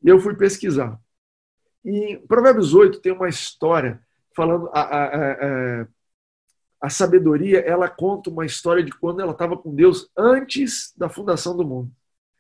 E 0.02 0.08
eu 0.08 0.20
fui 0.20 0.36
pesquisar. 0.36 0.98
E 1.84 2.18
Provérbios 2.28 2.74
8 2.74 3.02
tem 3.02 3.12
uma 3.12 3.28
história 3.28 4.02
falando. 4.34 4.70
A, 4.74 4.82
a, 4.82 5.04
a, 5.84 5.88
a 6.82 6.90
sabedoria, 6.90 7.60
ela 7.60 7.90
conta 7.90 8.30
uma 8.30 8.46
história 8.46 8.82
de 8.82 8.92
quando 8.92 9.20
ela 9.20 9.34
estava 9.34 9.58
com 9.58 9.76
Deus 9.76 10.10
antes 10.18 10.94
da 10.96 11.10
fundação 11.10 11.56
do 11.58 11.66
mundo. 11.66 11.92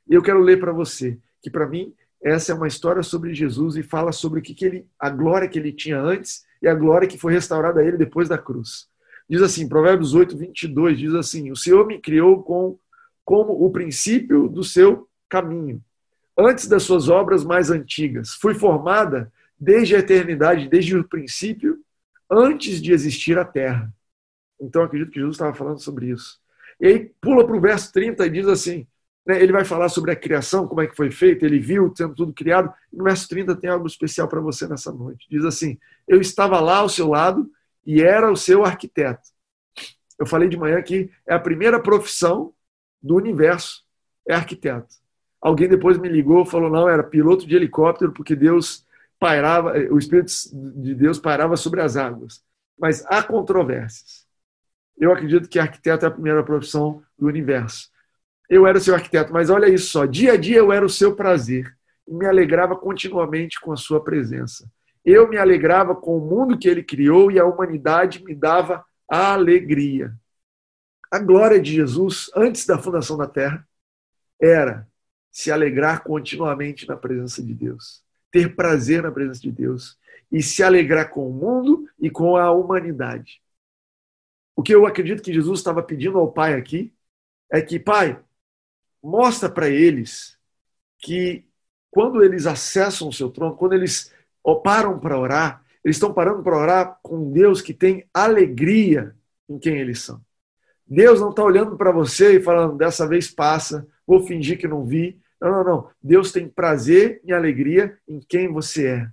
E 0.09 0.13
eu 0.13 0.21
quero 0.21 0.39
ler 0.39 0.59
para 0.59 0.71
você, 0.71 1.19
que 1.41 1.49
para 1.49 1.67
mim 1.67 1.93
essa 2.21 2.51
é 2.51 2.55
uma 2.55 2.67
história 2.67 3.03
sobre 3.03 3.33
Jesus 3.33 3.75
e 3.75 3.83
fala 3.83 4.11
sobre 4.11 4.39
o 4.39 4.43
que, 4.43 4.53
que 4.53 4.65
ele, 4.65 4.87
a 4.97 5.09
glória 5.09 5.47
que 5.47 5.59
ele 5.59 5.71
tinha 5.71 5.99
antes 5.99 6.43
e 6.61 6.67
a 6.67 6.73
glória 6.73 7.07
que 7.07 7.17
foi 7.17 7.33
restaurada 7.33 7.79
a 7.79 7.83
ele 7.83 7.97
depois 7.97 8.27
da 8.27 8.37
cruz. 8.37 8.87
Diz 9.29 9.41
assim, 9.41 9.69
Provérbios 9.69 10.13
8, 10.13 10.35
22, 10.35 10.97
diz 10.97 11.13
assim: 11.13 11.51
O 11.51 11.55
Senhor 11.55 11.85
me 11.85 11.99
criou 11.99 12.41
com, 12.41 12.77
como 13.23 13.63
o 13.63 13.71
princípio 13.71 14.47
do 14.47 14.63
seu 14.63 15.07
caminho, 15.29 15.81
antes 16.37 16.67
das 16.67 16.83
suas 16.83 17.09
obras 17.09 17.43
mais 17.43 17.69
antigas. 17.69 18.33
Fui 18.33 18.55
formada 18.55 19.31
desde 19.59 19.95
a 19.95 19.99
eternidade, 19.99 20.67
desde 20.67 20.97
o 20.97 21.07
princípio, 21.07 21.79
antes 22.29 22.81
de 22.81 22.91
existir 22.91 23.37
a 23.37 23.45
terra. 23.45 23.93
Então, 24.59 24.83
acredito 24.83 25.11
que 25.11 25.19
Jesus 25.19 25.35
estava 25.35 25.53
falando 25.53 25.79
sobre 25.79 26.07
isso. 26.07 26.39
E 26.79 26.87
aí, 26.87 27.11
pula 27.21 27.45
para 27.45 27.55
o 27.55 27.61
verso 27.61 27.91
30 27.93 28.25
e 28.25 28.29
diz 28.29 28.47
assim: 28.47 28.87
né, 29.25 29.41
ele 29.41 29.51
vai 29.51 29.63
falar 29.63 29.89
sobre 29.89 30.11
a 30.11 30.15
criação, 30.15 30.67
como 30.67 30.81
é 30.81 30.87
que 30.87 30.95
foi 30.95 31.11
feito, 31.11 31.45
ele 31.45 31.59
viu, 31.59 31.89
tendo 31.89 32.15
tudo 32.15 32.33
criado. 32.33 32.73
E 32.91 32.97
no 32.97 33.03
verso 33.03 33.27
30 33.29 33.55
tem 33.55 33.69
algo 33.69 33.87
especial 33.87 34.27
para 34.27 34.39
você 34.39 34.67
nessa 34.67 34.91
noite. 34.91 35.27
Diz 35.29 35.45
assim: 35.45 35.77
Eu 36.07 36.19
estava 36.19 36.59
lá 36.59 36.77
ao 36.77 36.89
seu 36.89 37.07
lado 37.09 37.49
e 37.85 38.01
era 38.01 38.31
o 38.31 38.35
seu 38.35 38.65
arquiteto. 38.65 39.29
Eu 40.19 40.25
falei 40.25 40.49
de 40.49 40.57
manhã 40.57 40.81
que 40.81 41.09
é 41.27 41.33
a 41.33 41.39
primeira 41.39 41.81
profissão 41.81 42.53
do 43.01 43.15
universo, 43.15 43.83
é 44.27 44.33
arquiteto. 44.33 44.95
Alguém 45.41 45.69
depois 45.69 45.97
me 45.97 46.09
ligou 46.09 46.45
falou: 46.45 46.69
não, 46.69 46.89
era 46.89 47.03
piloto 47.03 47.47
de 47.47 47.55
helicóptero, 47.55 48.11
porque 48.11 48.35
Deus 48.35 48.85
pairava, 49.17 49.73
o 49.89 49.97
Espírito 49.97 50.31
de 50.53 50.95
Deus 50.95 51.19
pairava 51.19 51.55
sobre 51.55 51.81
as 51.81 51.95
águas. 51.95 52.43
Mas 52.77 53.05
há 53.05 53.21
controvérsias. 53.23 54.27
Eu 54.97 55.11
acredito 55.13 55.47
que 55.47 55.59
arquiteto 55.59 56.05
é 56.05 56.07
a 56.07 56.11
primeira 56.11 56.43
profissão 56.43 57.01
do 57.17 57.27
universo. 57.27 57.89
Eu 58.49 58.65
era 58.65 58.77
o 58.77 58.81
seu 58.81 58.95
arquiteto, 58.95 59.31
mas 59.31 59.49
olha 59.49 59.69
isso 59.69 59.91
só: 59.91 60.05
dia 60.05 60.33
a 60.33 60.37
dia 60.37 60.57
eu 60.57 60.71
era 60.71 60.85
o 60.85 60.89
seu 60.89 61.15
prazer 61.15 61.77
e 62.07 62.13
me 62.13 62.25
alegrava 62.25 62.75
continuamente 62.75 63.59
com 63.59 63.71
a 63.71 63.77
sua 63.77 64.03
presença. 64.03 64.69
Eu 65.05 65.29
me 65.29 65.37
alegrava 65.37 65.95
com 65.95 66.17
o 66.17 66.25
mundo 66.25 66.57
que 66.57 66.67
ele 66.67 66.83
criou 66.83 67.31
e 67.31 67.39
a 67.39 67.45
humanidade 67.45 68.23
me 68.23 68.33
dava 68.33 68.83
alegria. 69.07 70.13
A 71.11 71.19
glória 71.19 71.59
de 71.59 71.73
Jesus, 71.73 72.29
antes 72.35 72.65
da 72.65 72.77
fundação 72.77 73.17
da 73.17 73.27
terra, 73.27 73.67
era 74.41 74.87
se 75.31 75.51
alegrar 75.51 76.03
continuamente 76.03 76.87
na 76.87 76.95
presença 76.95 77.41
de 77.41 77.53
Deus, 77.53 78.03
ter 78.31 78.55
prazer 78.55 79.03
na 79.03 79.11
presença 79.11 79.41
de 79.41 79.51
Deus 79.51 79.97
e 80.31 80.41
se 80.41 80.61
alegrar 80.61 81.09
com 81.09 81.27
o 81.27 81.33
mundo 81.33 81.87
e 81.99 82.09
com 82.09 82.35
a 82.35 82.51
humanidade. 82.51 83.41
O 84.55 84.61
que 84.61 84.73
eu 84.73 84.85
acredito 84.85 85.23
que 85.23 85.33
Jesus 85.33 85.59
estava 85.59 85.81
pedindo 85.81 86.17
ao 86.17 86.31
Pai 86.31 86.53
aqui 86.53 86.93
é 87.51 87.61
que, 87.61 87.79
Pai, 87.79 88.21
mostra 89.01 89.49
para 89.49 89.69
eles 89.69 90.37
que 90.99 91.45
quando 91.89 92.23
eles 92.23 92.45
acessam 92.45 93.07
o 93.07 93.13
seu 93.13 93.29
trono, 93.29 93.55
quando 93.55 93.73
eles 93.73 94.13
param 94.63 94.99
para 94.99 95.19
orar, 95.19 95.63
eles 95.83 95.95
estão 95.95 96.13
parando 96.13 96.43
para 96.43 96.57
orar 96.57 96.99
com 97.01 97.31
Deus 97.31 97.61
que 97.61 97.73
tem 97.73 98.05
alegria 98.13 99.15
em 99.47 99.57
quem 99.57 99.77
eles 99.77 100.01
são. 100.01 100.21
Deus 100.85 101.21
não 101.21 101.29
está 101.29 101.43
olhando 101.43 101.77
para 101.77 101.91
você 101.91 102.37
e 102.37 102.41
falando, 102.41 102.77
dessa 102.77 103.07
vez 103.07 103.29
passa, 103.29 103.87
vou 104.05 104.25
fingir 104.25 104.57
que 104.57 104.67
não 104.67 104.85
vi. 104.85 105.19
Não, 105.39 105.51
não, 105.51 105.63
não. 105.63 105.89
Deus 106.01 106.31
tem 106.31 106.47
prazer 106.47 107.21
e 107.23 107.31
alegria 107.31 107.97
em 108.07 108.19
quem 108.19 108.51
você 108.51 108.87
é. 108.87 109.09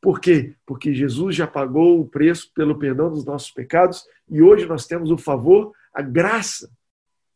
Por 0.00 0.20
quê? 0.20 0.54
Porque 0.66 0.94
Jesus 0.94 1.36
já 1.36 1.46
pagou 1.46 2.00
o 2.00 2.08
preço 2.08 2.50
pelo 2.54 2.78
perdão 2.78 3.10
dos 3.10 3.24
nossos 3.24 3.50
pecados 3.50 4.04
e 4.28 4.40
hoje 4.40 4.66
nós 4.66 4.86
temos 4.86 5.10
o 5.10 5.18
favor, 5.18 5.72
a 5.92 6.02
graça. 6.02 6.70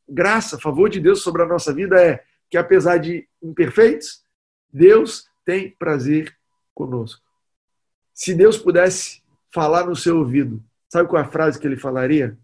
Graça, 0.08 0.58
favor 0.58 0.88
de 0.88 1.00
Deus 1.00 1.22
sobre 1.22 1.42
a 1.42 1.46
nossa 1.46 1.72
vida 1.72 2.00
é 2.00 2.24
que 2.48 2.56
apesar 2.56 2.98
de 2.98 3.28
imperfeitos, 3.42 4.24
Deus 4.72 5.28
tem 5.44 5.70
prazer 5.70 6.36
conosco. 6.74 7.22
Se 8.14 8.34
Deus 8.34 8.56
pudesse 8.56 9.22
falar 9.52 9.86
no 9.86 9.96
seu 9.96 10.18
ouvido, 10.18 10.62
sabe 10.88 11.08
qual 11.08 11.22
é 11.22 11.26
a 11.26 11.30
frase 11.30 11.58
que 11.58 11.66
ele 11.66 11.76
falaria? 11.76 12.38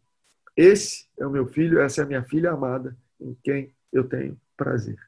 Esse 0.57 1.07
é 1.19 1.27
o 1.27 1.31
meu 1.31 1.47
filho, 1.47 1.81
essa 1.81 2.01
é 2.01 2.05
a 2.05 2.07
minha 2.07 2.23
filha 2.23 2.51
amada, 2.51 2.97
em 3.21 3.37
quem 3.43 3.75
eu 3.93 4.05
tenho 4.05 4.39
prazer. 4.57 4.99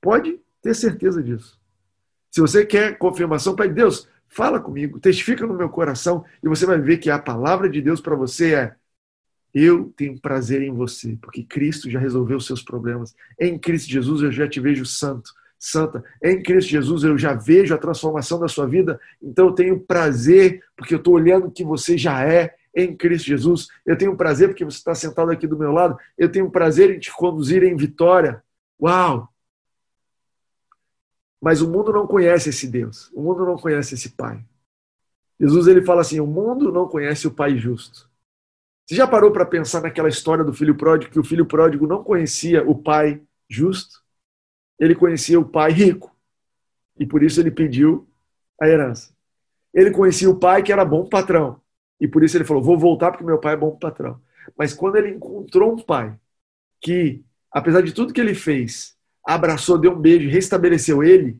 Pode 0.00 0.40
ter 0.62 0.74
certeza 0.74 1.22
disso. 1.22 1.60
Se 2.30 2.40
você 2.40 2.64
quer 2.64 2.98
confirmação, 2.98 3.56
Pai 3.56 3.68
Deus, 3.68 4.08
fala 4.28 4.60
comigo, 4.60 5.00
testifica 5.00 5.46
no 5.46 5.54
meu 5.54 5.68
coração 5.68 6.24
e 6.42 6.48
você 6.48 6.66
vai 6.66 6.78
ver 6.78 6.98
que 6.98 7.10
a 7.10 7.18
palavra 7.18 7.68
de 7.68 7.80
Deus 7.80 8.00
para 8.00 8.14
você 8.14 8.54
é: 8.54 8.76
eu 9.58 9.92
tenho 9.96 10.20
prazer 10.20 10.62
em 10.62 10.72
você, 10.72 11.16
porque 11.20 11.42
Cristo 11.42 11.90
já 11.90 11.98
resolveu 11.98 12.36
os 12.36 12.46
seus 12.46 12.62
problemas. 12.62 13.14
Em 13.40 13.58
Cristo 13.58 13.90
Jesus 13.90 14.22
eu 14.22 14.30
já 14.30 14.48
te 14.48 14.60
vejo 14.60 14.84
santo 14.84 15.32
santa. 15.58 16.04
Em 16.22 16.42
Cristo 16.42 16.70
Jesus 16.70 17.02
eu 17.02 17.16
já 17.16 17.32
vejo 17.32 17.74
a 17.74 17.78
transformação 17.78 18.38
da 18.38 18.48
sua 18.48 18.66
vida, 18.66 19.00
então 19.22 19.46
eu 19.46 19.52
tenho 19.52 19.80
prazer, 19.80 20.62
porque 20.76 20.94
eu 20.94 20.98
estou 20.98 21.14
olhando 21.14 21.46
o 21.46 21.50
que 21.50 21.64
você 21.64 21.96
já 21.96 22.22
é 22.22 22.54
em 22.74 22.94
Cristo 22.94 23.26
Jesus. 23.26 23.68
Eu 23.84 23.96
tenho 23.96 24.16
prazer 24.16 24.48
porque 24.48 24.64
você 24.64 24.76
está 24.76 24.94
sentado 24.94 25.30
aqui 25.30 25.46
do 25.46 25.58
meu 25.58 25.72
lado. 25.72 25.98
Eu 26.16 26.30
tenho 26.30 26.50
prazer 26.50 26.90
em 26.90 26.98
te 26.98 27.10
conduzir 27.10 27.62
em 27.62 27.74
vitória. 27.74 28.42
Uau! 28.80 29.32
Mas 31.40 31.62
o 31.62 31.70
mundo 31.70 31.92
não 31.92 32.06
conhece 32.06 32.50
esse 32.50 32.66
Deus. 32.66 33.10
O 33.14 33.22
mundo 33.22 33.46
não 33.46 33.56
conhece 33.56 33.94
esse 33.94 34.10
Pai. 34.10 34.44
Jesus 35.40 35.66
ele 35.66 35.82
fala 35.82 36.02
assim: 36.02 36.20
o 36.20 36.26
mundo 36.26 36.70
não 36.70 36.86
conhece 36.86 37.26
o 37.26 37.30
Pai 37.30 37.56
justo. 37.56 38.10
Você 38.86 38.94
já 38.94 39.06
parou 39.06 39.32
para 39.32 39.44
pensar 39.44 39.82
naquela 39.82 40.08
história 40.08 40.44
do 40.44 40.52
filho 40.52 40.76
pródigo, 40.76 41.12
que 41.12 41.18
o 41.18 41.24
filho 41.24 41.44
pródigo 41.44 41.86
não 41.86 42.04
conhecia 42.04 42.62
o 42.62 42.74
Pai 42.74 43.20
justo? 43.48 44.06
ele 44.78 44.94
conhecia 44.94 45.38
o 45.40 45.44
pai 45.44 45.72
rico 45.72 46.14
e 46.98 47.06
por 47.06 47.22
isso 47.22 47.40
ele 47.40 47.50
pediu 47.50 48.08
a 48.60 48.68
herança. 48.68 49.14
Ele 49.72 49.90
conhecia 49.90 50.30
o 50.30 50.38
pai 50.38 50.62
que 50.62 50.72
era 50.72 50.84
bom 50.84 51.08
patrão 51.08 51.60
e 52.00 52.06
por 52.06 52.22
isso 52.22 52.36
ele 52.36 52.44
falou: 52.44 52.62
Vou 52.62 52.78
voltar 52.78 53.10
porque 53.10 53.24
meu 53.24 53.38
pai 53.38 53.54
é 53.54 53.56
bom 53.56 53.76
patrão. 53.76 54.20
Mas 54.56 54.72
quando 54.72 54.96
ele 54.96 55.10
encontrou 55.10 55.72
um 55.72 55.82
pai 55.82 56.16
que, 56.80 57.24
apesar 57.50 57.82
de 57.82 57.92
tudo 57.92 58.12
que 58.12 58.20
ele 58.20 58.34
fez, 58.34 58.96
abraçou, 59.24 59.78
deu 59.78 59.92
um 59.92 60.00
beijo, 60.00 60.30
restabeleceu 60.30 61.02
ele, 61.02 61.38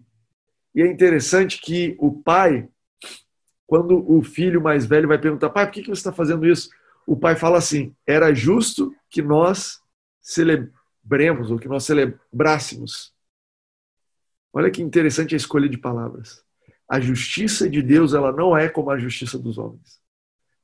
e 0.74 0.82
é 0.82 0.87
interessante 0.87 1.61
que 1.61 1.94
o 1.98 2.11
pai, 2.11 2.68
quando 3.66 4.04
o 4.11 4.22
filho 4.22 4.61
mais 4.61 4.85
velho 4.85 5.09
vai 5.09 5.18
perguntar: 5.18 5.50
Pai, 5.50 5.66
por 5.66 5.72
que 5.72 5.82
você 5.82 5.92
está 5.92 6.12
fazendo 6.12 6.46
isso? 6.46 6.68
O 7.07 7.16
pai 7.16 7.37
fala 7.37 7.59
assim: 7.59 7.95
Era 8.07 8.35
justo 8.35 8.95
que 9.09 9.23
nós 9.23 9.81
celebremos, 10.21 11.51
ou 11.51 11.59
que 11.59 11.69
nós 11.69 11.85
celebrássemos 11.85 13.14
Olha 14.57 14.71
que 14.71 14.81
interessante 14.81 15.35
a 15.35 15.37
escolha 15.37 15.69
de 15.69 15.77
palavras. 15.77 16.42
A 16.88 16.99
justiça 16.99 17.69
de 17.69 17.83
Deus 17.83 18.14
ela 18.14 18.33
não 18.33 18.57
é 18.57 18.71
como 18.71 18.90
a 18.90 18.99
justiça 18.99 19.38
dos 19.38 19.59
homens. 19.59 20.01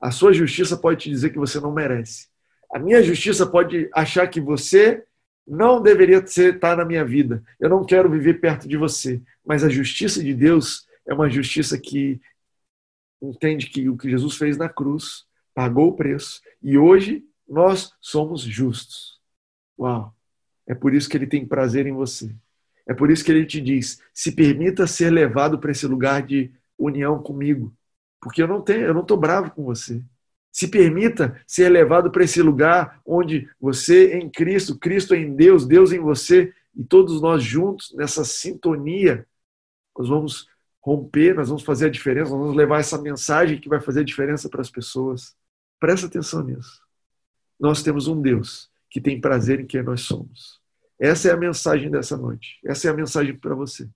A 0.01 0.09
sua 0.09 0.33
justiça 0.33 0.75
pode 0.75 1.03
te 1.03 1.11
dizer 1.11 1.29
que 1.29 1.37
você 1.37 1.59
não 1.59 1.71
merece. 1.71 2.27
A 2.73 2.79
minha 2.79 3.03
justiça 3.03 3.45
pode 3.45 3.87
achar 3.93 4.25
que 4.25 4.41
você 4.41 5.03
não 5.45 5.79
deveria 5.79 6.17
estar 6.17 6.75
na 6.75 6.83
minha 6.83 7.05
vida. 7.05 7.43
Eu 7.59 7.69
não 7.69 7.85
quero 7.85 8.09
viver 8.09 8.41
perto 8.41 8.67
de 8.67 8.77
você. 8.77 9.21
Mas 9.45 9.63
a 9.63 9.69
justiça 9.69 10.23
de 10.23 10.33
Deus 10.33 10.87
é 11.07 11.13
uma 11.13 11.29
justiça 11.29 11.77
que 11.77 12.19
entende 13.21 13.67
que 13.67 13.87
o 13.89 13.95
que 13.95 14.09
Jesus 14.09 14.35
fez 14.37 14.57
na 14.57 14.69
cruz 14.69 15.23
pagou 15.53 15.89
o 15.89 15.95
preço 15.95 16.41
e 16.61 16.77
hoje 16.77 17.25
nós 17.47 17.93
somos 18.01 18.41
justos. 18.41 19.19
Uau! 19.77 20.13
É 20.65 20.73
por 20.73 20.93
isso 20.93 21.09
que 21.09 21.17
ele 21.17 21.27
tem 21.27 21.45
prazer 21.45 21.85
em 21.85 21.93
você. 21.93 22.33
É 22.87 22.93
por 22.93 23.11
isso 23.11 23.23
que 23.23 23.31
ele 23.31 23.45
te 23.45 23.61
diz: 23.61 24.01
se 24.13 24.31
permita 24.31 24.87
ser 24.87 25.09
levado 25.09 25.59
para 25.59 25.71
esse 25.71 25.87
lugar 25.87 26.21
de 26.21 26.51
união 26.77 27.21
comigo, 27.21 27.73
porque 28.21 28.41
eu 28.41 28.47
não 28.47 28.61
tenho, 28.61 28.81
eu 28.81 28.93
não 28.93 29.01
estou 29.01 29.17
bravo 29.17 29.51
com 29.51 29.63
você. 29.63 30.01
Se 30.51 30.67
permita 30.67 31.41
ser 31.47 31.69
levado 31.69 32.11
para 32.11 32.23
esse 32.23 32.41
lugar 32.41 33.01
onde 33.05 33.49
você 33.59 34.13
em 34.17 34.29
Cristo, 34.29 34.77
Cristo 34.77 35.15
em 35.15 35.35
Deus, 35.35 35.65
Deus 35.65 35.91
em 35.91 35.99
você 35.99 36.53
e 36.75 36.83
todos 36.83 37.21
nós 37.21 37.43
juntos 37.43 37.93
nessa 37.95 38.23
sintonia, 38.23 39.25
nós 39.97 40.09
vamos 40.09 40.47
romper, 40.79 41.33
nós 41.33 41.47
vamos 41.47 41.63
fazer 41.63 41.87
a 41.87 41.89
diferença, 41.89 42.31
nós 42.31 42.39
vamos 42.39 42.55
levar 42.55 42.79
essa 42.79 43.01
mensagem 43.01 43.59
que 43.59 43.69
vai 43.69 43.79
fazer 43.79 44.01
a 44.01 44.03
diferença 44.03 44.49
para 44.49 44.61
as 44.61 44.69
pessoas. 44.69 45.35
Presta 45.83 46.07
atenção 46.07 46.41
nisso. 46.45 46.81
Nós 47.59 47.83
temos 47.83 48.07
um 48.07 48.21
Deus 48.21 48.71
que 48.89 49.01
tem 49.01 49.19
prazer 49.19 49.59
em 49.59 49.65
quem 49.67 49.83
nós 49.83 49.99
somos. 49.99 50.61
Essa 50.97 51.27
é 51.27 51.33
a 51.33 51.37
mensagem 51.37 51.91
dessa 51.91 52.15
noite. 52.15 52.57
Essa 52.63 52.87
é 52.87 52.91
a 52.91 52.93
mensagem 52.93 53.37
para 53.37 53.53
você. 53.53 53.89